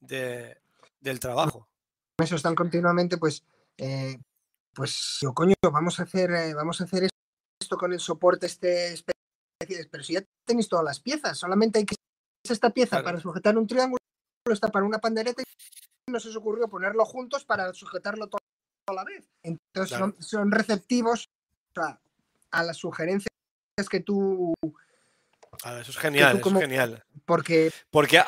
[0.00, 0.56] de
[1.00, 1.68] del trabajo.
[2.18, 3.44] Eso están continuamente, pues,
[3.76, 4.16] eh,
[4.72, 7.08] pues yo coño, vamos a hacer, eh, vamos a hacer
[7.60, 8.94] esto con el soporte este
[9.90, 11.94] pero si ya tenéis todas las piezas, solamente hay que
[12.46, 14.03] esta pieza para sujetar un triángulo
[14.52, 18.40] está para una pandereta y nos os ocurrió ponerlo juntos para sujetarlo todo
[18.88, 19.26] a la vez.
[19.42, 21.28] Entonces son, receptivos
[22.50, 23.28] a las sugerencias
[23.90, 24.54] que tú...
[25.62, 27.02] Ah, eso es genial, es genial.
[27.24, 28.22] Porque, porque,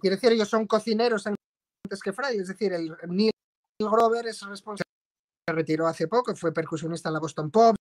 [0.00, 3.32] quiero decir, ellos son cocineros antes que Fry, es decir, el Neil
[3.80, 4.90] Grover es responsable,
[5.48, 7.74] se retiró hace poco, fue percusionista en la Boston Pop,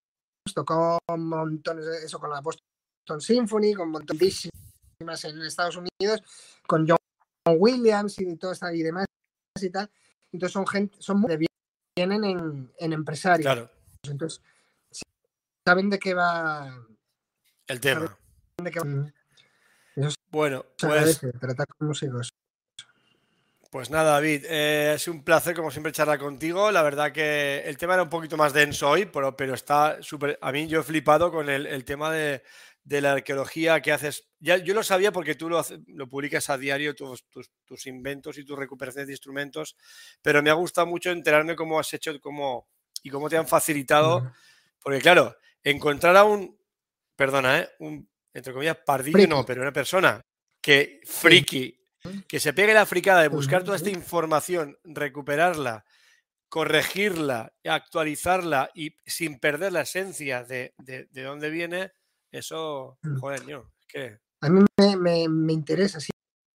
[0.53, 4.49] tocó montones de eso con la Boston Symphony, con montones
[4.99, 6.23] en Estados Unidos,
[6.65, 6.97] con John
[7.51, 9.05] Williams y todo y demás
[9.61, 9.89] y tal.
[10.31, 11.37] Entonces son gente, son muy
[11.95, 13.45] vienen en, en empresarios.
[13.45, 13.71] Claro.
[14.03, 14.41] Entonces,
[15.65, 16.85] saben de qué va
[17.67, 18.17] el tema.
[20.29, 21.19] Bueno, pues.
[21.39, 22.29] Tratar con músicos.
[23.69, 26.71] Pues nada, David, eh, es un placer como siempre charlar contigo.
[26.71, 30.39] La verdad que el tema era un poquito más denso hoy, pero, pero está súper...
[30.41, 32.43] A mí yo he flipado con el, el tema de,
[32.87, 34.29] de la arqueología que haces.
[34.39, 37.25] Ya, yo lo sabía porque tú lo, lo publicas a diario, tus,
[37.65, 39.75] tus, inventos y tus recuperaciones de instrumentos,
[40.21, 42.69] pero me ha gustado mucho enterarme cómo has hecho cómo,
[43.03, 44.31] y cómo te han facilitado.
[44.79, 46.57] Porque, claro, encontrar a un,
[47.17, 47.69] perdona, ¿eh?
[47.79, 50.21] un, entre comillas, pardillo, no, pero una persona
[50.61, 51.77] que friki,
[52.25, 55.83] que se pegue la fricada de buscar toda esta información, recuperarla,
[56.47, 61.91] corregirla, actualizarla y sin perder la esencia de, de, de dónde viene
[62.31, 63.19] eso, mm.
[63.19, 64.19] joder, yo, que...
[64.41, 65.99] A mí me, me, interesa,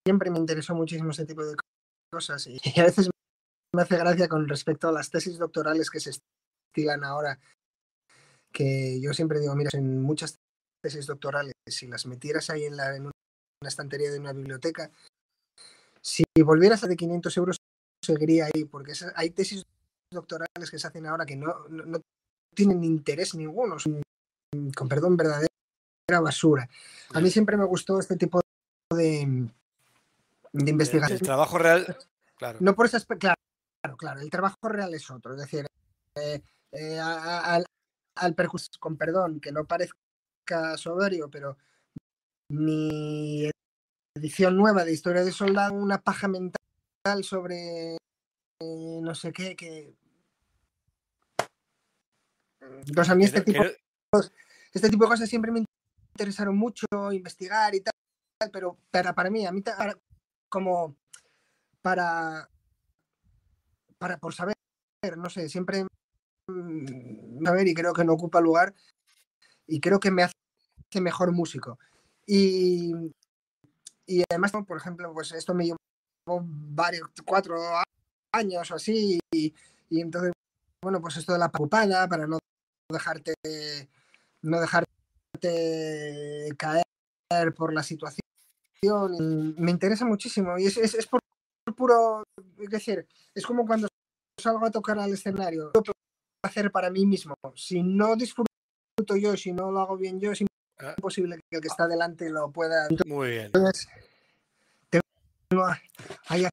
[0.07, 1.57] siempre me interesó muchísimo ese tipo de
[2.13, 3.11] cosas y, a veces
[3.75, 7.41] me hace gracia con respecto a las tesis doctorales que se estilan ahora,
[8.53, 10.39] que yo siempre digo, mira, en muchas
[10.83, 13.13] tesis doctorales, si las metieras ahí en, la, en una
[13.67, 14.91] estantería de una biblioteca,
[16.01, 17.57] si volvieras a de 500 euros,
[18.05, 19.65] seguiría ahí, porque hay tesis
[20.13, 22.01] doctorales que se hacen ahora que no, no, no
[22.55, 24.03] tienen interés ninguno, son,
[24.77, 25.17] con perdón,
[26.07, 26.69] verdadero basura.
[27.15, 28.41] A mí siempre me gustó este tipo
[28.95, 29.49] de,
[30.53, 31.19] de investigación.
[31.19, 31.97] El, trabajo real,
[32.37, 32.59] claro.
[32.61, 33.29] No por ese aspecto,
[33.83, 35.35] claro, claro, el trabajo real es otro.
[35.35, 35.67] Es decir,
[36.17, 36.43] eh,
[36.73, 37.65] eh, al,
[38.17, 38.37] al
[38.79, 41.57] con perdón, que no parezca soberbio, pero
[42.49, 43.51] mi
[44.15, 49.95] edición nueva de Historia de Soldado, una paja mental sobre eh, no sé qué, que...
[52.61, 53.63] Entonces a mí este tipo,
[54.73, 55.65] este tipo de cosas siempre me
[56.15, 57.93] interesaron mucho investigar y tal,
[58.53, 59.63] pero para, para mí, a mí
[60.49, 60.97] como
[61.81, 62.49] para,
[63.99, 64.55] para por saber,
[65.17, 65.87] no sé, siempre
[66.49, 68.75] mm, saber y creo que no ocupa lugar
[69.67, 70.35] y creo que me hace
[71.01, 71.79] mejor músico.
[72.27, 72.93] Y,
[74.07, 75.77] y además, por ejemplo, pues esto me llevó
[76.27, 77.57] varios, cuatro
[78.33, 79.55] años o así, y,
[79.91, 80.33] entonces,
[80.83, 82.39] bueno, pues esto de la preocupada para no
[82.91, 83.35] dejarte,
[84.43, 84.91] no dejarte
[86.57, 88.21] caer por la situación.
[89.57, 91.21] Me interesa muchísimo y es, es, por
[91.77, 92.25] puro,
[92.61, 93.89] es decir, es como cuando
[94.39, 95.83] salgo a tocar al escenario, lo
[96.45, 97.35] hacer para mí mismo.
[97.55, 98.51] Si no disfruto
[99.17, 100.33] yo, si no lo hago bien yo,
[100.81, 100.95] ah.
[101.01, 102.89] posible que el que está delante lo pueda.
[103.07, 103.47] Muy bien.
[103.47, 103.89] Entonces,
[104.91, 105.67] tengo,
[106.27, 106.47] hay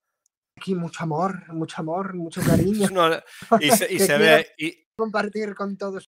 [0.55, 2.87] aquí mucho amor, mucho amor, mucho cariño.
[3.59, 4.47] y se, ve.
[4.57, 4.85] Y...
[4.95, 6.07] Compartir con todos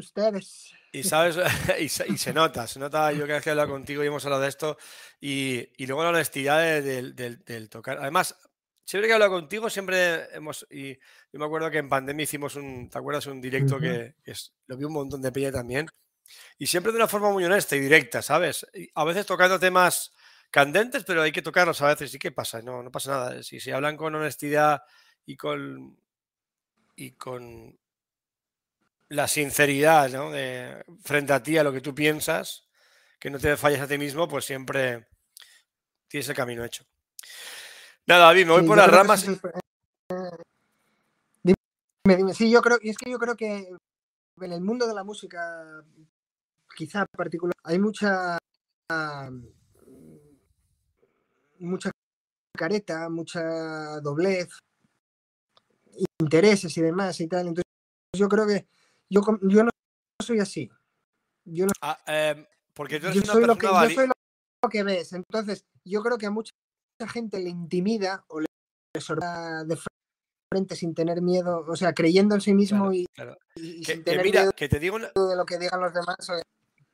[0.00, 0.72] ustedes.
[0.92, 1.36] Y sabes,
[1.78, 4.76] y se, nota, se nota, yo que he hablado contigo y hemos hablado de esto,
[5.20, 7.98] y, y luego la honestidad del, del, tocar.
[7.98, 8.36] Además,
[8.84, 12.56] siempre que he hablado contigo, siempre hemos, y yo me acuerdo que en pandemia hicimos
[12.56, 13.26] un, ¿te acuerdas?
[13.26, 15.88] Un directo que, es, lo vi un montón de peña también,
[16.58, 18.66] y siempre de una forma muy honesta y directa, ¿sabes?
[18.94, 20.12] a veces tocando temas
[20.50, 22.62] candentes, pero hay que tocarlos a veces, ¿y qué pasa?
[22.62, 23.42] No, no pasa nada.
[23.42, 24.82] Si se hablan con honestidad
[25.26, 25.98] y con,
[26.94, 27.76] y con
[29.14, 30.30] la sinceridad ¿no?
[30.30, 32.68] de, frente a ti, a lo que tú piensas,
[33.18, 35.08] que no te falles a ti mismo, pues siempre
[36.08, 36.84] tienes el camino hecho.
[38.06, 39.24] Nada, David, me voy por las ramas.
[41.42, 41.56] dime,
[42.04, 42.34] dime.
[42.34, 43.68] Sí, yo creo, y es que yo creo que
[44.40, 45.82] en el mundo de la música,
[46.76, 48.38] quizá particular, hay mucha
[51.60, 51.90] mucha
[52.52, 54.50] careta, mucha doblez,
[56.18, 57.48] intereses y demás y tal.
[57.48, 57.64] Entonces,
[58.14, 58.66] yo creo que
[59.10, 59.70] yo, yo no
[60.22, 60.70] soy así.
[61.44, 65.12] Yo no, ah, em, porque yo soy lo que, yo soy lo que ves.
[65.12, 66.52] Entonces, yo creo que a mucha
[67.12, 68.46] gente le intimida o le
[68.98, 69.78] sorda de
[70.50, 73.06] frente sin tener miedo, o sea, creyendo en sí mismo y,
[73.56, 76.16] sin tener mira, que te digo de lo que digan los demás.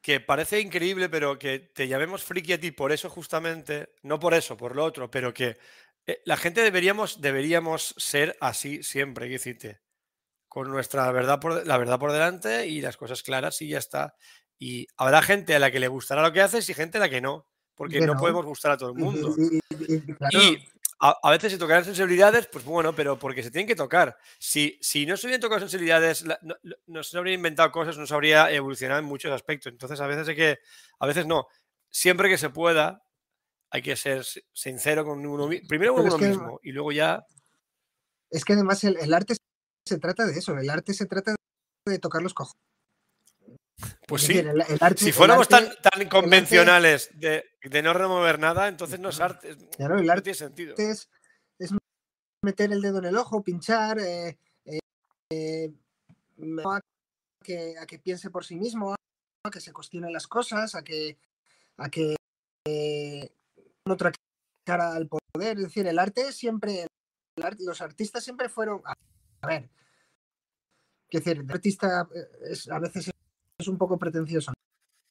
[0.01, 4.33] Que parece increíble, pero que te llamemos friki a ti por eso justamente, no por
[4.33, 5.59] eso, por lo otro, pero que
[6.07, 9.81] eh, la gente deberíamos, deberíamos ser así siempre, que decirte
[10.51, 14.17] con nuestra verdad por, la verdad por delante y las cosas claras y ya está.
[14.59, 17.09] Y habrá gente a la que le gustará lo que haces y gente a la
[17.09, 17.47] que no,
[17.77, 19.33] porque no, podemos gustar a todo el mundo.
[20.33, 20.59] Y,
[20.99, 24.19] a, veces se tocarán sensibilidades, pues bueno, pero porque se tienen que tocar.
[24.41, 26.25] Si, si no se hubieran tocado sensibilidades,
[26.89, 29.71] no, se habrían inventado cosas, no se habría evolucionado en muchos aspectos.
[29.71, 30.59] Entonces, a veces hay que,
[30.99, 31.47] a veces no.
[31.89, 33.05] Siempre que se pueda,
[33.71, 35.69] hay que ser sincero con uno mismo.
[35.69, 37.25] Primero con uno mismo y luego ya.
[38.31, 39.37] Es que además el, el arte
[39.91, 41.35] se trata de eso, el arte se trata
[41.85, 42.63] de tocar los cojones.
[44.07, 44.41] Pues sí,
[44.97, 47.45] si fuéramos tan, tan convencionales de,
[47.83, 49.57] no remover nada, entonces no es arte.
[49.77, 50.75] Claro, el arte tiene sentido.
[50.77, 51.09] Es,
[52.43, 55.73] meter el dedo en el ojo, pinchar, eh, eh,
[56.65, 56.81] a,
[57.43, 61.19] que, a, que, piense por sí mismo, a que se cuestione las cosas, a que,
[61.79, 62.17] a que
[62.67, 63.31] eh,
[63.87, 64.13] otra
[64.65, 65.59] cara al poder.
[65.59, 66.87] Es decir, el arte siempre,
[67.59, 68.83] los artistas siempre fueron,
[69.43, 69.71] a ver,
[71.11, 73.11] Quiero decir, artista eh, es, a veces
[73.59, 74.53] es un poco pretencioso,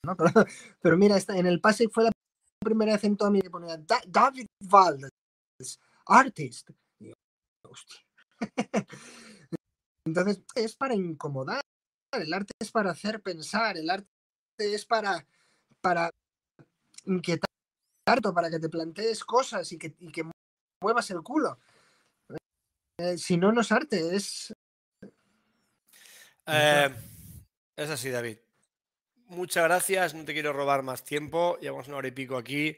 [0.06, 0.16] ¿no?
[0.82, 2.12] Pero, mira, en el pase fue la
[2.64, 3.78] primera vez en toda mi que ponía
[4.08, 5.12] David Valdez,
[6.06, 6.70] artist.
[10.06, 11.62] Entonces, es para incomodar,
[12.14, 14.08] el arte es para hacer pensar, el arte
[14.58, 15.26] es para,
[15.82, 16.10] para
[17.06, 17.50] inquietar,
[18.34, 20.24] para que te plantees cosas y y que
[20.82, 21.60] muevas el culo.
[23.00, 24.54] Eh, si no, no es arte, es,
[26.48, 26.90] eh,
[27.78, 28.38] es así, David.
[29.28, 32.76] Muchas gracias, no te quiero robar más tiempo, llevamos una hora y pico aquí.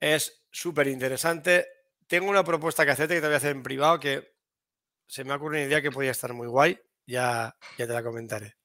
[0.00, 1.66] Es súper interesante.
[2.06, 4.32] Tengo una propuesta que hacerte que te voy a hacer en privado que
[5.06, 6.80] se me ha ocurrido una idea que podría estar muy guay.
[7.06, 8.56] Ya, ya te la comentaré.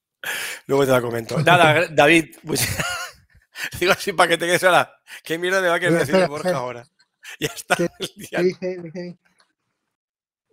[0.66, 1.38] Luego te la comento.
[1.42, 2.66] Nada, David, pues,
[3.78, 4.90] digo así para que te quedes ahora.
[5.22, 6.86] ¿Qué mierda me va a querer decir Borja ahora?
[7.40, 7.76] Ya está.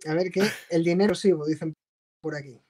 [0.06, 0.42] A ver, ¿qué?
[0.70, 1.74] El dinero sí, dicen
[2.20, 2.60] por aquí.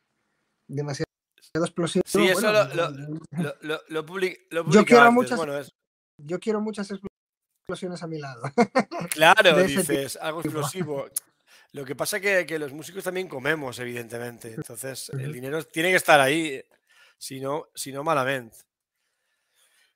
[0.66, 1.06] Demasiado
[1.54, 2.02] explosivo.
[2.06, 5.72] Sí, eso lo, lo, yo quiero muchas,
[6.18, 8.42] Yo quiero muchas explosiones a mi lado.
[9.10, 11.06] Claro, dices, algo explosivo.
[11.72, 14.54] Lo que pasa es que, los músicos también comemos, evidentemente.
[14.54, 16.62] Entonces, el dinero tiene que estar ahí,
[17.18, 18.58] si no, si no malamente.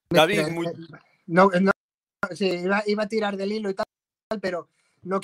[0.09, 0.67] David, muy...
[1.27, 1.73] no, no,
[2.35, 3.87] sí, iba, iba, a tirar del hilo y tal,
[4.41, 4.69] pero
[5.03, 5.21] no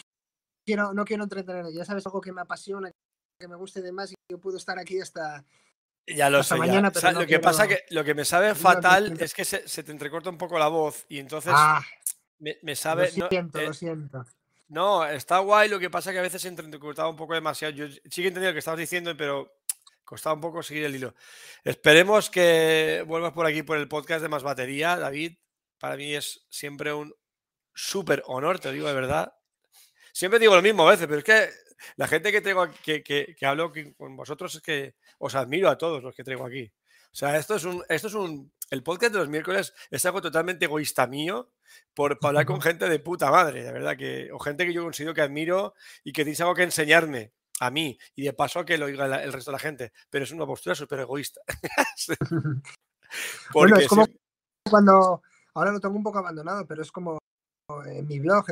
[0.64, 1.66] quiero, no quiero entretener.
[1.72, 2.90] Ya sabes, algo que me apasiona,
[3.38, 5.44] que me guste de más y yo puedo estar aquí hasta,
[6.06, 6.56] ya lo sé.
[6.56, 10.30] Mañana, lo que pasa que lo que me sabe fatal es que se, te entrecorta
[10.30, 11.82] un poco la voz y entonces ah,
[12.38, 13.12] me, sabe.
[13.16, 14.26] Lo siento, no, lo siento.
[14.68, 15.68] No, está guay.
[15.68, 17.72] Lo que pasa que a veces se entrecortaba un poco demasiado.
[17.74, 19.54] Yo sí que he entendido lo que estabas diciendo, pero
[20.04, 21.14] costaba un poco seguir el hilo.
[21.62, 25.36] Esperemos que vuelvas por aquí por el podcast de Más Batería, David.
[25.78, 27.14] Para mí es siempre un
[27.74, 29.34] súper honor, te digo de verdad.
[30.12, 31.48] Siempre digo lo mismo a veces, pero es que
[31.96, 35.78] la gente que tengo que, que, que hablo con vosotros es que os admiro a
[35.78, 36.70] todos los que traigo aquí.
[37.12, 40.22] O sea, esto es un, esto es un, el podcast de los miércoles es algo
[40.22, 41.52] totalmente egoísta mío
[41.94, 45.12] por, hablar con gente de puta madre, de verdad, que, o gente que yo considero
[45.12, 48.86] que admiro y que tienes algo que enseñarme a mí y de paso que lo
[48.86, 51.42] oiga el resto de la gente, pero es una postura súper egoísta.
[53.52, 54.06] bueno, es como
[54.68, 55.22] cuando
[55.54, 57.18] ahora lo tengo un poco abandonado, pero es como
[57.84, 58.46] en mi blog,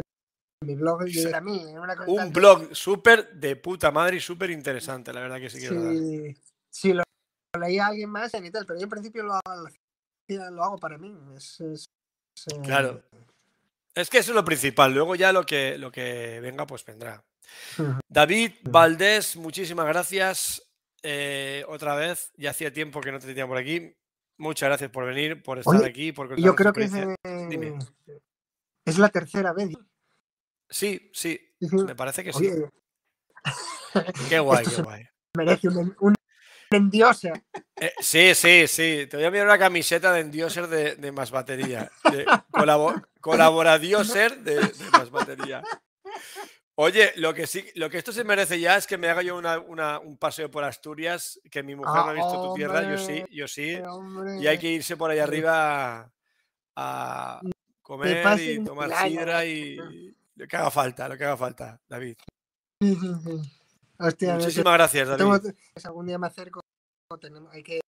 [0.65, 1.25] mi blog Sí.
[1.33, 5.39] a mí, una cosa Un blog súper de puta madre y súper interesante, la verdad
[5.41, 5.69] que sí que.
[5.69, 6.37] Sí,
[6.71, 7.03] sí, lo,
[7.59, 9.69] leía alguien más y tal, pero yo en principio lo, hago-
[10.29, 11.17] lo hago para mí.
[11.37, 11.87] Es, es-
[12.37, 13.03] es, eh, Claro.
[13.95, 17.25] Es que eso es lo principal, luego ya lo que, lo que venga, pues vendrá.
[18.09, 18.53] David.
[18.65, 20.63] Valdés, muchísimas gracias.
[21.03, 23.95] eh, otra vez, ya hacía tiempo que no te tenía por aquí.
[24.37, 27.79] Muchas gracias por venir, por estar Oye, aquí, por yo creo que es, eh,
[28.85, 29.71] es la tercera vez.
[30.71, 32.49] Sí, sí, me parece que sí.
[32.49, 32.69] Oye,
[34.29, 35.05] Qué guay, qué guay.
[35.37, 36.15] merece un, un
[36.71, 37.33] endiose.
[37.81, 39.07] Eh, sí, sí, sí.
[39.11, 41.91] Te voy a enviar una camiseta de Endioser de, de más batería.
[42.11, 45.63] De colabo- colaboradioser de, de más batería.
[46.77, 49.37] Oye, lo que sí, lo que esto se merece ya es que me haga yo
[49.37, 52.83] una- una- un paseo por Asturias, que mi mujer no ha Ah, visto tu tierra,
[52.89, 53.75] yo sí, yo sí.
[53.87, 54.39] hombre.
[54.41, 56.11] Y hay que irse por ahí arriba a,
[56.77, 57.41] a
[57.83, 59.77] comer y tomar sidra y
[60.41, 62.17] lo que haga falta, lo que haga falta, David.
[63.99, 65.19] Hostia, Muchísimas gracias, David.
[65.19, 65.39] tengo-
[65.77, 66.61] si algún día me acerco,
[67.21, 67.81] tenemos, hay que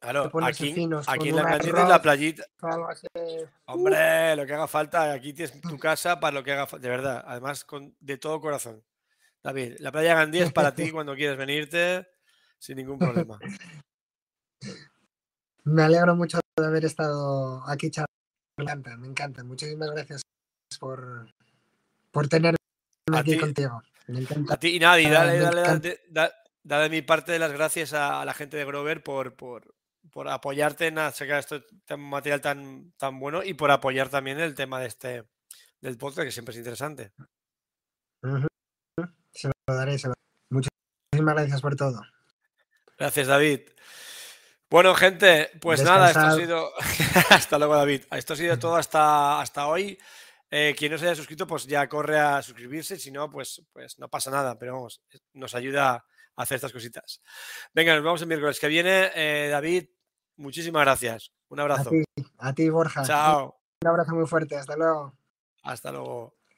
[0.00, 2.44] Claro, aquí, finos aquí con en la tienes la playita.
[3.66, 6.90] Hombre, lo que haga falta, aquí tienes tu casa para lo que haga falta, de
[6.90, 8.84] verdad, además con, de todo corazón.
[9.42, 12.06] David, la playa Gandía es para ti cuando quieras venirte
[12.58, 13.38] sin ningún problema.
[15.64, 18.12] Me alegro mucho de haber estado aquí charlando.
[18.58, 19.44] Me encanta, me encanta.
[19.44, 20.22] Muchísimas gracias
[20.78, 21.30] por,
[22.14, 22.56] por tenerme
[23.12, 23.38] A aquí ti.
[23.38, 23.82] contigo.
[24.06, 24.54] Me encanta.
[24.54, 27.52] A ti y nada, y Ah, dale, dale, dale, da- da de mi parte las
[27.52, 29.74] gracias a, a la gente de Grover por, por,
[30.10, 31.62] por apoyarte en sacar este
[31.98, 35.24] material tan, tan bueno y por apoyar también el tema de este
[35.80, 37.12] del podcast, que siempre es interesante.
[39.32, 40.14] Se lo daré, se lo
[40.50, 42.00] Muchísimas gracias por todo.
[42.98, 43.60] Gracias, David.
[44.70, 46.70] Bueno, gente, pues nada, esto ha sido.
[47.30, 48.02] hasta luego, David.
[48.10, 49.98] Esto ha sido todo hasta, hasta hoy.
[50.56, 52.96] Eh, quien no se haya suscrito, pues ya corre a suscribirse.
[52.96, 54.56] Si no, pues, pues no pasa nada.
[54.56, 55.02] Pero vamos,
[55.32, 55.94] nos ayuda
[56.36, 57.20] a hacer estas cositas.
[57.72, 59.10] Venga, nos vemos el miércoles que viene.
[59.16, 59.88] Eh, David,
[60.36, 61.32] muchísimas gracias.
[61.48, 61.90] Un A abrazo.
[61.90, 62.04] ti,
[62.38, 63.02] a ti, Borja.
[63.02, 63.60] Chao.
[63.82, 64.56] Un abrazo muy fuerte.
[64.56, 65.18] Hasta luego.
[65.64, 66.36] Hasta luego.